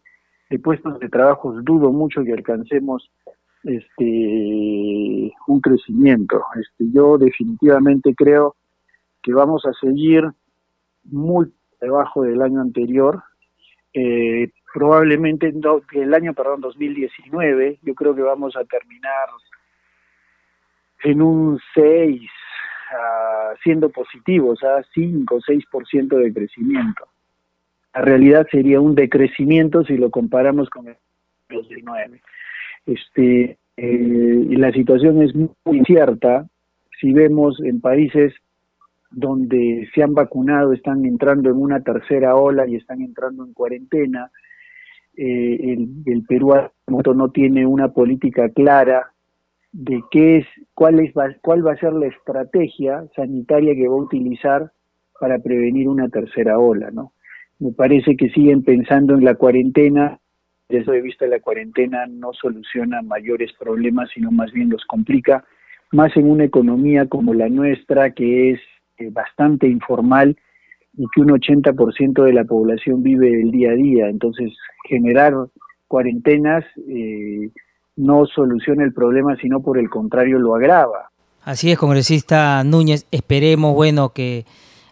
[0.59, 3.09] puestos de trabajo, dudo mucho que alcancemos
[3.63, 6.43] este un crecimiento.
[6.53, 8.55] Este, yo definitivamente creo
[9.23, 10.29] que vamos a seguir
[11.05, 13.23] muy debajo del año anterior.
[13.93, 15.53] Eh, probablemente
[15.93, 19.29] el año, perdón, 2019, yo creo que vamos a terminar
[21.03, 27.07] en un 6, uh, siendo positivos, a 5 o 6% de crecimiento.
[27.93, 30.95] La realidad sería un decrecimiento si lo comparamos con el
[31.49, 32.21] 2019.
[32.85, 36.47] Este, eh, y la situación es muy incierta.
[36.99, 38.33] Si vemos en países
[39.13, 44.31] donde se han vacunado, están entrando en una tercera ola y están entrando en cuarentena,
[45.15, 46.53] eh, el, el Perú
[46.87, 49.13] no tiene una política clara
[49.71, 53.97] de qué es, cuál es, cuál va a ser la estrategia sanitaria que va a
[53.97, 54.71] utilizar
[55.19, 57.13] para prevenir una tercera ola, ¿no?
[57.59, 60.19] Me parece que siguen pensando en la cuarentena,
[60.69, 65.45] desde de vista la cuarentena no soluciona mayores problemas, sino más bien los complica,
[65.91, 68.59] más en una economía como la nuestra, que es
[68.97, 70.37] eh, bastante informal
[70.95, 74.09] y que un 80% de la población vive el día a día.
[74.09, 74.53] Entonces,
[74.87, 75.33] generar
[75.87, 77.49] cuarentenas eh,
[77.95, 81.09] no soluciona el problema, sino por el contrario lo agrava.
[81.43, 83.05] Así es, congresista Núñez.
[83.11, 84.45] Esperemos, bueno, que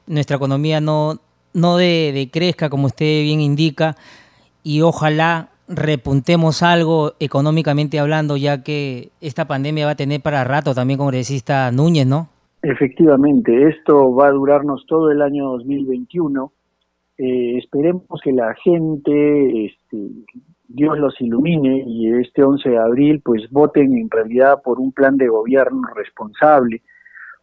[0.08, 1.20] nuestra economía no,
[1.54, 3.96] no decrezca, como usted bien indica,
[4.64, 10.76] y ojalá repuntemos algo económicamente hablando, ya que esta pandemia va a tener para rato
[10.76, 12.30] también, congresista Núñez, ¿no?
[12.64, 16.52] Efectivamente, esto va a durarnos todo el año 2021.
[17.18, 19.98] Eh, esperemos que la gente, este,
[20.68, 25.18] Dios los ilumine y este 11 de abril pues voten en realidad por un plan
[25.18, 26.82] de gobierno responsable,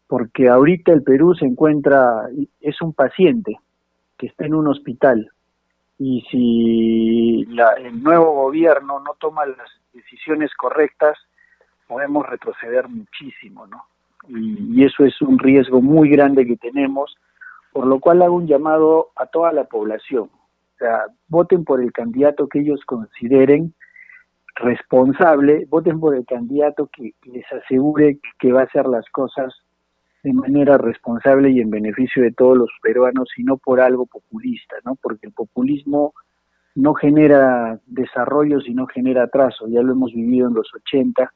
[0.07, 2.29] porque ahorita el Perú se encuentra,
[2.61, 3.59] es un paciente
[4.16, 5.31] que está en un hospital
[5.99, 7.43] y si
[7.79, 11.19] el nuevo gobierno no toma las decisiones correctas,
[11.89, 13.83] podemos retroceder muchísimo, ¿no?
[14.29, 17.16] Y, y eso es un riesgo muy grande que tenemos,
[17.72, 20.31] por lo cual hago un llamado a toda la población
[20.79, 23.74] o sea, voten por el candidato que ellos consideren
[24.55, 29.53] responsable, voten por el candidato que, les asegure que va a hacer las cosas
[30.22, 34.76] de manera responsable y en beneficio de todos los peruanos y no por algo populista,
[34.85, 34.95] ¿no?
[34.95, 36.14] Porque el populismo
[36.76, 39.66] no genera desarrollo, sino genera atraso.
[39.66, 41.33] Ya lo hemos vivido en los 80,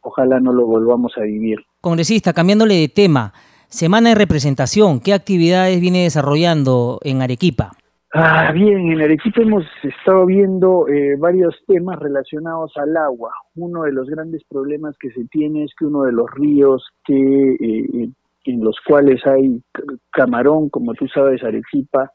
[0.00, 1.58] ojalá no lo volvamos a vivir.
[1.86, 3.32] Congresista, cambiándole de tema,
[3.68, 7.74] semana de representación, ¿qué actividades viene desarrollando en Arequipa?
[8.12, 13.30] Ah, bien, en Arequipa hemos estado viendo eh, varios temas relacionados al agua.
[13.54, 17.14] Uno de los grandes problemas que se tiene es que uno de los ríos que
[17.14, 18.08] eh,
[18.46, 19.62] en los cuales hay
[20.10, 22.10] camarón, como tú sabes, Arequipa,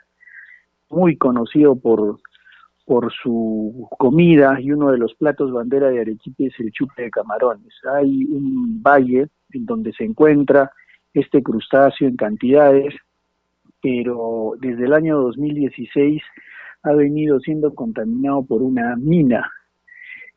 [0.89, 2.19] muy conocido por
[2.91, 7.09] por su comida y uno de los platos bandera de Arequipa es el chupe de
[7.09, 7.73] camarones.
[7.89, 10.69] Hay un valle en donde se encuentra
[11.13, 12.93] este crustáceo en cantidades
[13.81, 16.21] pero desde el año 2016
[16.83, 19.49] ha venido siendo contaminado por una mina.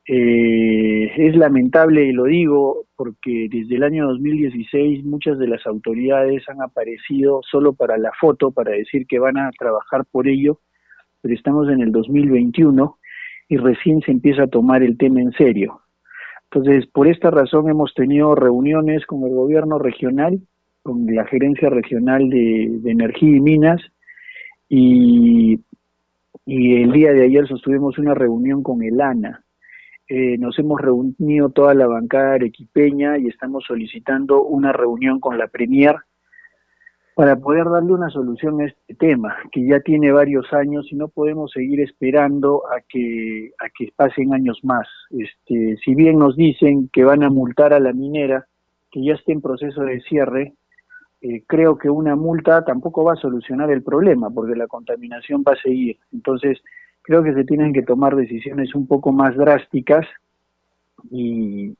[0.06, 6.48] Eh, es lamentable y lo digo porque desde el año 2016 muchas de las autoridades
[6.48, 10.60] han aparecido solo para la foto, para decir que van a trabajar por ello,
[11.24, 12.98] pero estamos en el 2021
[13.48, 15.80] y recién se empieza a tomar el tema en serio.
[16.50, 20.38] Entonces, por esta razón hemos tenido reuniones con el gobierno regional
[20.82, 23.80] con la Gerencia Regional de, Energía y Minas
[24.68, 25.60] y,
[26.46, 29.42] el día de ayer sostuvimos una reunión con el ANA.
[30.06, 35.46] Eh, nos hemos reunido toda la bancada arequipeña y estamos solicitando una reunión con la
[35.46, 35.96] Premier
[37.14, 41.08] para poder darle una solución a este tema, que ya tiene varios años y no
[41.08, 44.88] podemos seguir esperando a que, a que pasen años más.
[45.10, 48.46] Este, si bien nos dicen que van a multar a la minera,
[48.90, 50.54] que ya está en proceso de cierre,
[51.20, 55.52] eh, creo que una multa tampoco va a solucionar el problema, porque la contaminación va
[55.52, 55.96] a seguir.
[56.12, 56.60] Entonces,
[57.02, 60.06] creo que se tienen que tomar decisiones un poco más drásticas
[61.10, 61.76] y,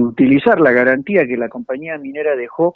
[0.00, 2.74] utilizar la garantía que la compañía minera dejó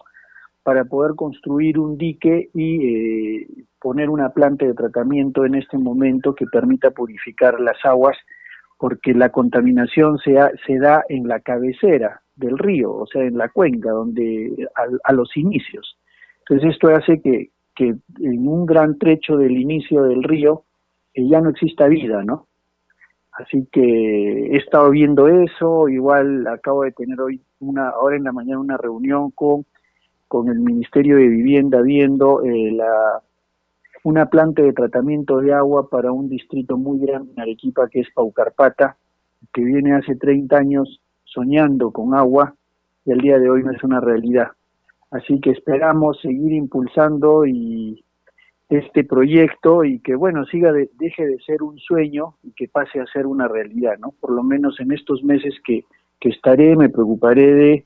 [0.65, 3.47] para poder construir un dique y eh,
[3.79, 8.17] poner una planta de tratamiento en este momento que permita purificar las aguas,
[8.79, 10.37] porque la contaminación se,
[10.67, 14.67] se da en la cabecera del río, o sea, en la cuenca, donde
[15.05, 15.99] a, los inicios.
[16.41, 20.65] Entonces esto hace que, que, en un gran trecho del inicio del río
[21.13, 22.49] eh, ya no exista vida, ¿no?
[23.33, 28.33] Así que he estado viendo eso, igual acabo de tener hoy una, ahora en la
[28.33, 29.67] mañana una reunión con,
[30.35, 32.77] con el Ministerio de Vivienda viendo eh,
[34.03, 38.09] una planta de tratamiento de agua para un distrito muy grande en Arequipa que es
[38.13, 38.97] Paucarpata,
[39.53, 42.53] que viene hace 30 años soñando con agua
[43.05, 44.49] y el día de hoy no es una realidad.
[45.13, 48.03] Así que esperamos seguir impulsando y
[48.69, 53.07] este proyecto y que bueno siga deje de ser un sueño y que pase a
[53.07, 54.13] ser una realidad, ¿no?
[54.19, 55.85] Por lo menos en estos meses que,
[56.19, 57.85] que estaré me preocuparé de,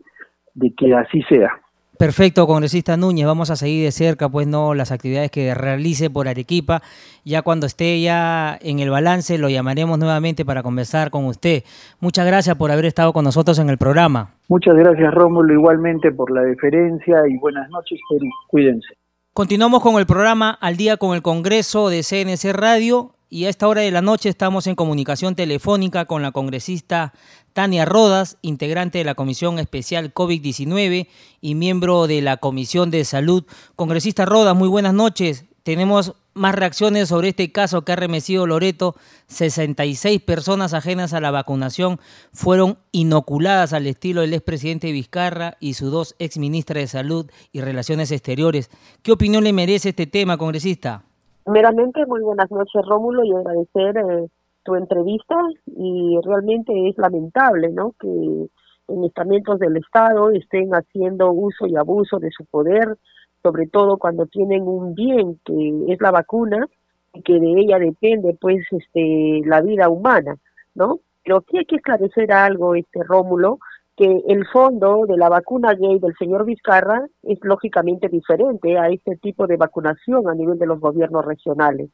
[0.55, 1.61] de que así sea.
[1.99, 6.29] Perfecto, congresista Núñez, vamos a seguir de cerca pues no las actividades que realice por
[6.29, 6.81] Arequipa.
[7.25, 11.65] Ya cuando esté ya en el balance lo llamaremos nuevamente para conversar con usted.
[11.99, 14.31] Muchas gracias por haber estado con nosotros en el programa.
[14.47, 17.99] Muchas gracias Rómulo igualmente por la deferencia y buenas noches,
[18.47, 18.95] Cuídense.
[19.35, 23.69] Continuamos con el programa Al día con el Congreso de CNC Radio y a esta
[23.69, 27.13] hora de la noche estamos en comunicación telefónica con la congresista
[27.53, 31.09] Tania Rodas, integrante de la Comisión Especial COVID-19
[31.41, 33.45] y miembro de la Comisión de Salud.
[33.77, 35.45] Congresista Rodas, muy buenas noches.
[35.63, 38.97] Tenemos más reacciones sobre este caso que ha remecido Loreto.
[39.27, 42.01] 66 personas ajenas a la vacunación
[42.33, 48.11] fueron inoculadas al estilo del expresidente Vizcarra y sus dos exministras de Salud y Relaciones
[48.11, 48.71] Exteriores.
[49.03, 51.05] ¿Qué opinión le merece este tema, congresista?
[51.49, 54.29] Meramente, muy buenas noches, Rómulo, y agradecer eh,
[54.65, 55.35] tu entrevista.
[55.65, 57.95] Y realmente es lamentable, ¿no?
[57.99, 62.99] Que en estamentos del Estado estén haciendo uso y abuso de su poder,
[63.43, 66.67] sobre todo cuando tienen un bien que es la vacuna
[67.15, 70.37] y que de ella depende, pues, este, la vida humana,
[70.75, 71.01] ¿no?
[71.25, 73.59] Pero aquí hay que esclarecer algo, este Rómulo,
[73.99, 79.17] que el fondo de la vacuna gay del señor Vizcarra es lógicamente diferente a este
[79.17, 81.91] tipo de vacunación a nivel de los gobiernos regionales.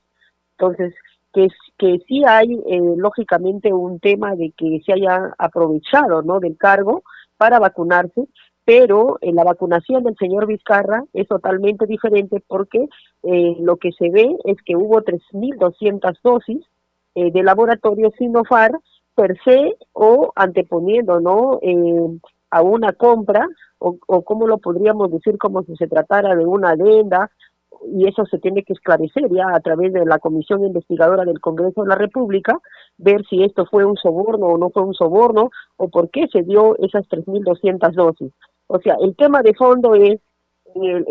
[0.59, 0.95] Entonces,
[1.33, 1.49] que,
[1.79, 6.41] que sí hay eh, lógicamente un tema de que se haya aprovechado ¿no?
[6.41, 7.03] del cargo
[7.39, 8.29] para vacunarse,
[8.67, 12.87] pero en la vacunación del señor Vizcarra es totalmente diferente porque
[13.23, 16.61] eh, lo que se ve es que hubo 3.200 dosis
[17.15, 18.73] eh, de laboratorio Sinofar
[19.15, 22.19] per se o anteponiendo no eh,
[22.51, 23.49] a una compra
[23.79, 27.31] o, o como lo podríamos decir como si se tratara de una adenda
[27.93, 31.83] y eso se tiene que esclarecer ya a través de la comisión investigadora del Congreso
[31.83, 32.59] de la República,
[32.97, 36.43] ver si esto fue un soborno o no fue un soborno o por qué se
[36.43, 38.33] dio esas 3.200 dosis.
[38.67, 40.21] O sea, el tema de fondo es,
[40.75, 41.05] en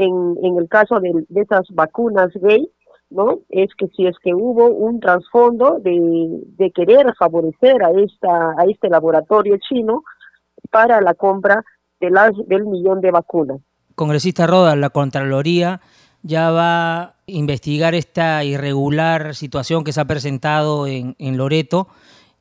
[0.43, 2.69] en, el caso de, de esas vacunas gay,
[3.13, 3.39] ¿no?
[3.49, 5.99] Es que si es que hubo un trasfondo de,
[6.57, 10.03] de querer favorecer a, esta, a este laboratorio chino
[10.71, 11.63] para la compra
[11.99, 13.61] de las, del millón de vacunas.
[13.95, 15.79] Congresista Roda, la Contraloría
[16.23, 21.87] ya va a investigar esta irregular situación que se ha presentado en, en Loreto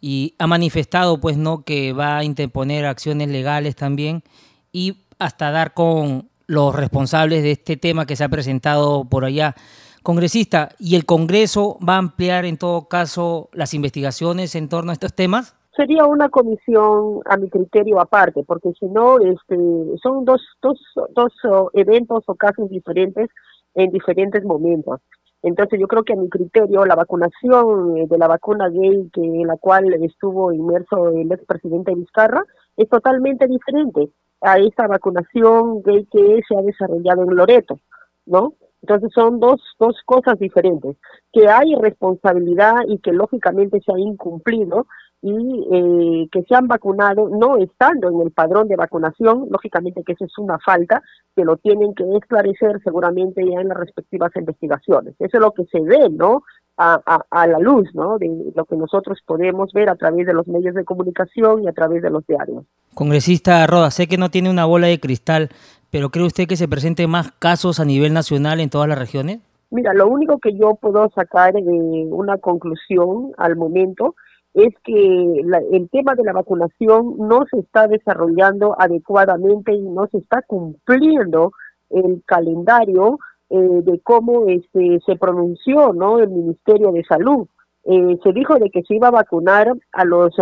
[0.01, 4.23] y ha manifestado pues no que va a interponer acciones legales también
[4.73, 9.55] y hasta dar con los responsables de este tema que se ha presentado por allá.
[10.03, 14.95] Congresista, ¿y el Congreso va a ampliar en todo caso las investigaciones en torno a
[14.95, 15.57] estos temas?
[15.77, 19.57] Sería una comisión a mi criterio aparte, porque si no, este,
[20.03, 20.79] son dos, dos,
[21.15, 23.31] dos oh, eventos o casos diferentes
[23.75, 25.01] en diferentes momentos.
[25.43, 29.23] Entonces yo creo que a mi criterio la vacunación eh, de la vacuna gay que
[29.23, 32.45] en la cual estuvo inmerso el expresidente Vizcarra
[32.77, 34.09] es totalmente diferente
[34.41, 37.81] a esa vacunación gay que se ha desarrollado en Loreto,
[38.27, 38.55] ¿no?
[38.83, 40.97] Entonces son dos, dos cosas diferentes,
[41.33, 44.87] que hay responsabilidad y que lógicamente se ha incumplido
[45.23, 50.15] y eh, que se han vacunado no estando en el padrón de vacunación, lógicamente que
[50.15, 51.01] eso es una falta,
[51.37, 55.15] que lo tienen que esclarecer seguramente ya en las respectivas investigaciones.
[55.21, 56.43] Eso es lo que se ve, ¿no?
[56.77, 58.19] A, a, a, la luz, ¿no?
[58.19, 61.73] De lo que nosotros podemos ver a través de los medios de comunicación y a
[61.73, 62.65] través de los diarios.
[62.95, 65.51] Congresista Roda, sé que no tiene una bola de cristal,
[65.93, 69.41] pero ¿cree usted que se presenten más casos a nivel nacional en todas las regiones?
[69.71, 74.15] Mira, lo único que yo puedo sacar de una conclusión al momento
[74.55, 80.07] es que la, el tema de la vacunación no se está desarrollando adecuadamente y no
[80.07, 81.53] se está cumpliendo
[81.91, 83.19] el calendario
[83.51, 87.47] eh, de cómo este, se pronunció no el Ministerio de Salud.
[87.85, 90.35] Eh, se dijo de que se iba a vacunar a los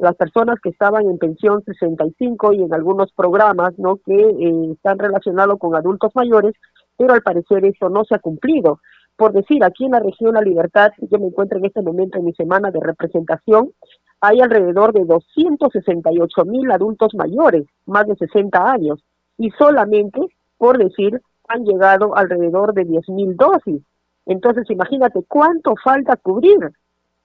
[0.00, 4.98] las personas que estaban en pensión 65 y en algunos programas no que eh, están
[4.98, 6.54] relacionados con adultos mayores,
[6.96, 8.80] pero al parecer eso no se ha cumplido
[9.18, 12.24] por decir, aquí en la región La Libertad, yo me encuentro en este momento en
[12.24, 13.72] mi semana de representación,
[14.20, 19.02] hay alrededor de 268 mil adultos mayores, más de 60 años,
[19.36, 20.20] y solamente,
[20.56, 23.82] por decir, han llegado alrededor de 10 mil dosis.
[24.28, 26.70] Entonces, imagínate cuánto falta cubrir.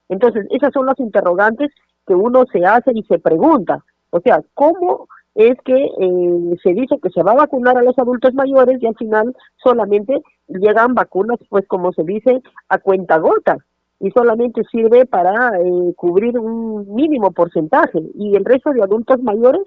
[0.10, 1.72] Entonces, esas son las interrogantes
[2.08, 3.84] que uno se hace y se pregunta.
[4.10, 7.98] O sea, ¿cómo es que eh, se dice que se va a vacunar a los
[7.98, 13.58] adultos mayores y al final solamente llegan vacunas, pues como se dice, a cuenta gotas
[14.00, 18.00] y solamente sirve para eh, cubrir un mínimo porcentaje.
[18.16, 19.64] ¿Y el resto de adultos mayores,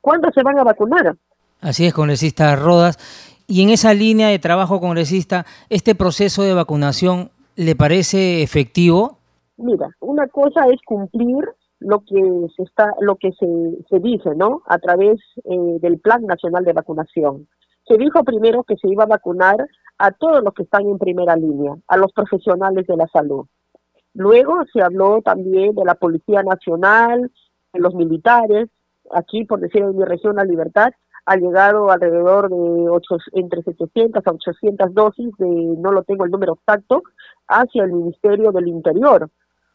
[0.00, 1.16] cuándo se van a vacunar?
[1.60, 2.98] Así es, congresista Rodas.
[3.46, 9.18] Y en esa línea de trabajo, congresista, ¿este proceso de vacunación le parece efectivo?
[9.56, 11.44] Mira, una cosa es cumplir
[11.80, 13.46] lo que se está lo que se,
[13.90, 17.46] se dice no a través eh, del plan nacional de vacunación.
[17.86, 19.56] Se dijo primero que se iba a vacunar
[19.98, 23.46] a todos los que están en primera línea a los profesionales de la salud.
[24.14, 27.30] Luego se habló también de la policía nacional
[27.72, 28.70] de los militares
[29.12, 30.92] aquí por decir en mi región la libertad
[31.26, 36.30] ha llegado alrededor de ocho, entre 700 a 800 dosis de no lo tengo el
[36.30, 37.02] número exacto
[37.48, 39.30] hacia el ministerio del interior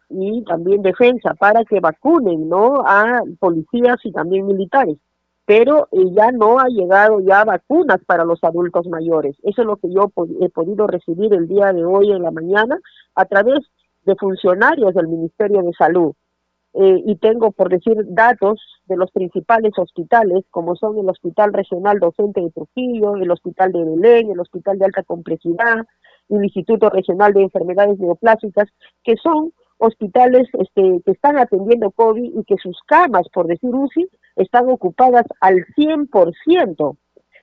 [0.09, 4.97] y también defensa para que vacunen no a policías y también militares.
[5.45, 9.35] Pero eh, ya no ha llegado ya vacunas para los adultos mayores.
[9.41, 12.79] Eso es lo que yo he podido recibir el día de hoy en la mañana
[13.15, 13.59] a través
[14.05, 16.13] de funcionarios del Ministerio de Salud
[16.73, 21.99] eh, y tengo por decir datos de los principales hospitales como son el Hospital Regional
[21.99, 25.85] Docente de Trujillo, el Hospital de Belén, el Hospital de Alta Complejidad,
[26.29, 28.69] el Instituto Regional de Enfermedades Neoplásicas,
[29.03, 34.07] que son hospitales este, que están atendiendo COVID y que sus camas, por decir UCI,
[34.35, 36.97] están ocupadas al 100%,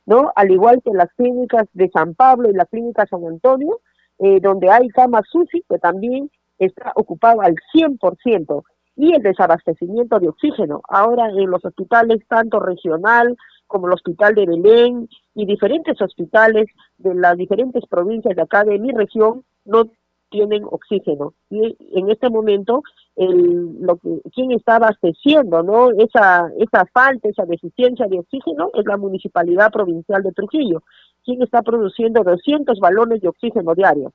[0.07, 0.33] ¿no?
[0.37, 3.81] Al igual que las clínicas de San Pablo y la clínica San Antonio,
[4.18, 8.62] eh, donde hay camas UCI, que también está ocupada al 100%.
[8.97, 10.80] Y el desabastecimiento de oxígeno.
[10.88, 13.36] Ahora en los hospitales, tanto regional
[13.66, 16.66] como el hospital de Belén y diferentes hospitales
[16.99, 19.90] de las diferentes provincias de acá de mi región, no
[20.30, 21.34] tienen oxígeno.
[21.51, 22.82] Y en este momento,
[23.16, 25.90] el, lo que, quien está abasteciendo ¿no?
[25.92, 30.82] esa, esa falta, esa deficiencia de oxígeno es la Municipalidad Provincial de Trujillo,
[31.24, 34.12] quien está produciendo 200 balones de oxígeno diario.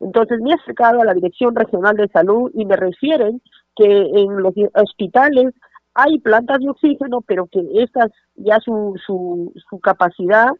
[0.00, 3.40] Entonces me he acercado a la Dirección Regional de Salud y me refieren
[3.76, 5.54] que en los hospitales
[5.94, 10.50] hay plantas de oxígeno, pero que estas ya su, su, su capacidad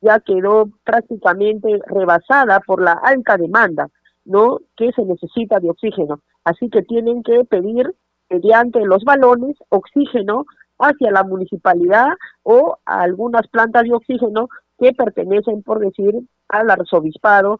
[0.00, 3.88] ya quedó prácticamente rebasada por la alta demanda,
[4.24, 4.58] ¿no?
[4.76, 6.20] Que se necesita de oxígeno.
[6.44, 7.94] Así que tienen que pedir
[8.28, 10.44] mediante los balones oxígeno
[10.78, 12.08] hacia la municipalidad
[12.42, 14.48] o a algunas plantas de oxígeno
[14.78, 16.12] que pertenecen, por decir,
[16.48, 17.58] al arzobispado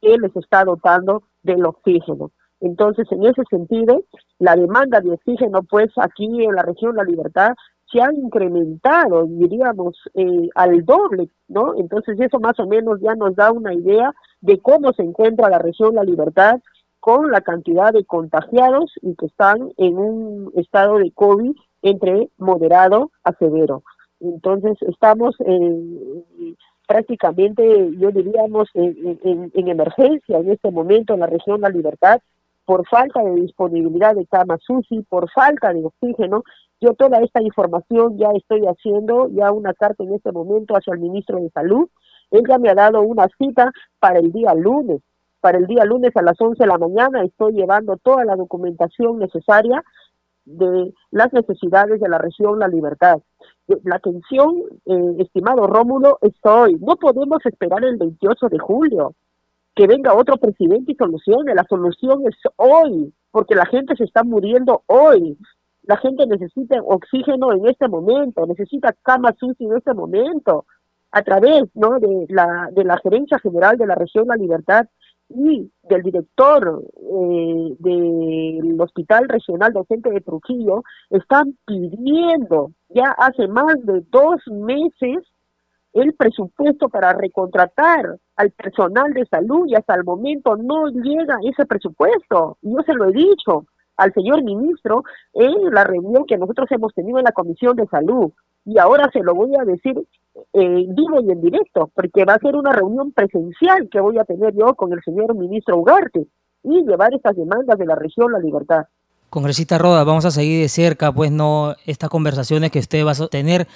[0.00, 2.32] que les está dotando del oxígeno.
[2.60, 4.02] Entonces, en ese sentido,
[4.38, 7.54] la demanda de oxígeno, pues aquí en la región La Libertad,
[7.90, 11.74] se ha incrementado, diríamos, eh, al doble, ¿no?
[11.76, 15.58] Entonces, eso más o menos ya nos da una idea de cómo se encuentra la
[15.58, 16.60] región La Libertad
[17.00, 23.10] con la cantidad de contagiados y que están en un estado de COVID entre moderado
[23.22, 23.82] a severo.
[24.20, 26.24] Entonces, estamos en
[26.86, 32.20] prácticamente, yo diríamos, en, emergencia en este momento en la región La Libertad,
[32.64, 36.44] por falta de disponibilidad de camas UCI, por falta de oxígeno.
[36.80, 41.00] Yo toda esta información ya estoy haciendo, ya una carta en este momento hacia el
[41.00, 41.88] ministro de Salud.
[42.30, 45.00] Él ya me ha dado una cita para el día lunes.
[45.40, 49.18] Para el día lunes a las 11 de la mañana estoy llevando toda la documentación
[49.18, 49.82] necesaria
[50.46, 53.18] de las necesidades de la región La Libertad.
[53.66, 56.76] La atención, eh, estimado Rómulo, es hoy.
[56.80, 59.14] No podemos esperar el 28 de julio
[59.74, 61.54] que venga otro presidente y solucione.
[61.54, 65.36] La solución es hoy, porque la gente se está muriendo hoy.
[65.82, 70.66] La gente necesita oxígeno en este momento, necesita camas UCI en este momento.
[71.10, 72.00] A través ¿no?
[72.00, 74.86] de, la, de la Gerencia General de la Región La Libertad
[75.28, 83.74] y del director eh, del Hospital Regional Docente de Trujillo están pidiendo ya hace más
[83.84, 85.24] de dos meses
[85.94, 91.64] el presupuesto para recontratar al personal de salud y hasta el momento no llega ese
[91.66, 92.58] presupuesto.
[92.62, 93.64] Yo se lo he dicho
[93.96, 98.32] al señor ministro en la reunión que nosotros hemos tenido en la Comisión de Salud
[98.64, 99.96] y ahora se lo voy a decir
[100.52, 104.24] eh, vivo y en directo, porque va a ser una reunión presencial que voy a
[104.24, 106.26] tener yo con el señor ministro Ugarte
[106.64, 108.86] y llevar estas demandas de la región La Libertad.
[109.34, 113.26] Congresista Roda, vamos a seguir de cerca, pues no, estas conversaciones que usted va a
[113.26, 113.66] tener.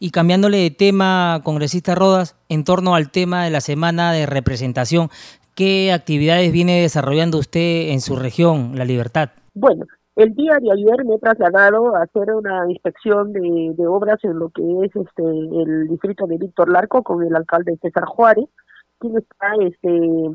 [0.00, 5.10] Y cambiándole de tema, congresista Rodas, en torno al tema de la semana de representación,
[5.54, 9.28] ¿qué actividades viene desarrollando usted en su región, La Libertad?
[9.54, 9.84] Bueno,
[10.16, 14.48] el día de ayer me he trasladado a hacer una inspección de, obras en lo
[14.48, 18.46] que es este el distrito de Víctor Larco con el alcalde César Juárez,
[18.98, 19.94] quien está este,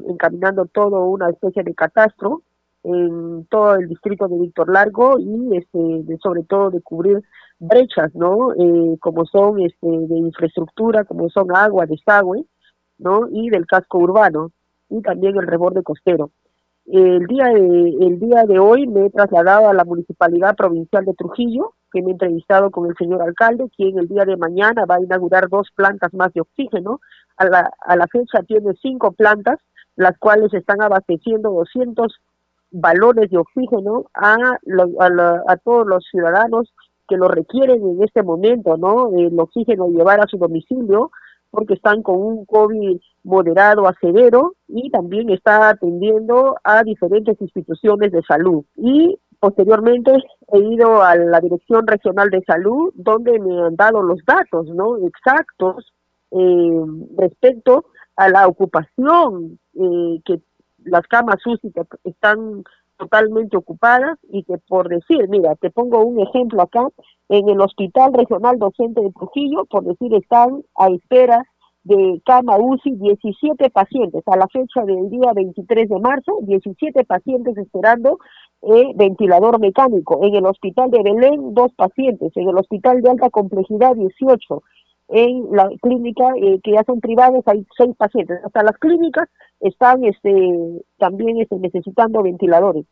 [0.09, 2.43] encaminando todo una especie de catastro
[2.83, 7.21] en todo el distrito de Víctor Largo y este sobre todo de cubrir
[7.59, 8.53] brechas, ¿no?
[8.53, 12.45] Eh, como son este de infraestructura, como son agua, desagüe,
[12.97, 13.27] ¿no?
[13.31, 14.51] Y del casco urbano
[14.89, 16.31] y también el reborde costero.
[16.85, 21.13] El día, de, el día de hoy me he trasladado a la Municipalidad Provincial de
[21.13, 24.95] Trujillo, que me he entrevistado con el señor alcalde, quien el día de mañana va
[24.95, 26.99] a inaugurar dos plantas más de oxígeno.
[27.37, 29.59] A la, a la fecha tiene cinco plantas,
[29.95, 32.19] las cuales están abasteciendo 200
[32.71, 36.73] balones de oxígeno a, a, a todos los ciudadanos
[37.07, 39.09] que lo requieren en este momento, ¿no?
[39.17, 41.11] El oxígeno llevar a su domicilio,
[41.51, 48.11] porque están con un COVID moderado a severo y también está atendiendo a diferentes instituciones
[48.11, 48.63] de salud.
[48.75, 50.11] Y posteriormente
[50.53, 54.97] he ido a la Dirección Regional de Salud, donde me han dado los datos ¿no?
[54.97, 55.91] exactos
[56.31, 56.81] eh,
[57.17, 60.39] respecto a la ocupación eh, que
[60.89, 61.71] las camas UCI
[62.03, 62.63] están
[62.97, 66.87] totalmente ocupadas y que por decir, mira, te pongo un ejemplo acá,
[67.29, 71.45] en el Hospital Regional Docente de Trujillo, por decir, están a espera
[71.83, 74.21] de cama UCI 17 pacientes.
[74.27, 78.19] A la fecha del día 23 de marzo, 17 pacientes esperando
[78.61, 80.19] eh, ventilador mecánico.
[80.23, 82.31] En el hospital de Belén, dos pacientes.
[82.35, 84.63] En el hospital de alta complejidad, 18.
[85.09, 88.39] En la clínica eh, que ya son privadas hay seis pacientes.
[88.45, 89.27] Hasta las clínicas
[89.59, 92.85] están este, también este, necesitando ventiladores,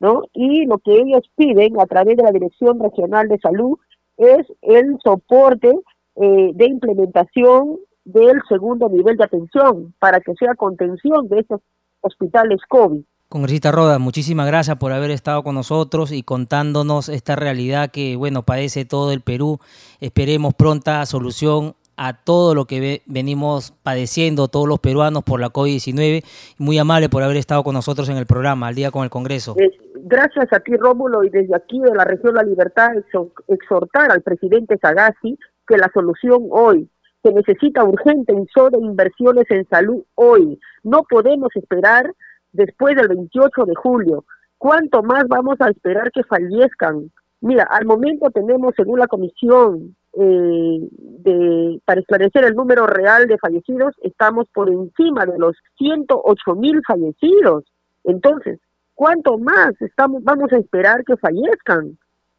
[0.00, 0.22] ¿no?
[0.32, 3.78] Y lo que ellos piden a través de la Dirección Regional de Salud
[4.16, 5.72] es el soporte
[6.16, 11.60] eh, de implementación del segundo nivel de atención para que sea contención de estos
[12.00, 13.02] hospitales COVID.
[13.30, 18.42] Congresista Roda, muchísimas gracias por haber estado con nosotros y contándonos esta realidad que, bueno,
[18.42, 19.60] padece todo el Perú.
[20.00, 26.24] Esperemos pronta solución a todo lo que venimos padeciendo todos los peruanos por la COVID-19.
[26.58, 29.54] Muy amable por haber estado con nosotros en el programa, al día con el Congreso.
[29.94, 32.90] Gracias a ti, Rómulo, y desde aquí de la región La Libertad,
[33.46, 36.90] exhortar al presidente Sagasti que la solución hoy
[37.22, 40.58] se necesita urgente en sobre inversiones en salud hoy.
[40.82, 42.12] No podemos esperar
[42.52, 44.24] después del 28 de julio.
[44.58, 47.10] ¿Cuánto más vamos a esperar que fallezcan?
[47.40, 53.38] Mira, al momento tenemos, según la comisión eh, de, para esclarecer el número real de
[53.38, 57.64] fallecidos, estamos por encima de los 108 mil fallecidos.
[58.04, 58.60] Entonces,
[58.94, 61.96] ¿cuánto más estamos, vamos a esperar que fallezcan?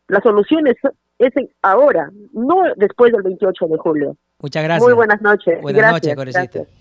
[0.07, 0.77] La solución es,
[1.17, 4.17] es ahora, no después del 28 de julio.
[4.39, 4.83] Muchas gracias.
[4.83, 5.61] Muy buenas noches.
[5.61, 6.80] Buenas noches, gracias.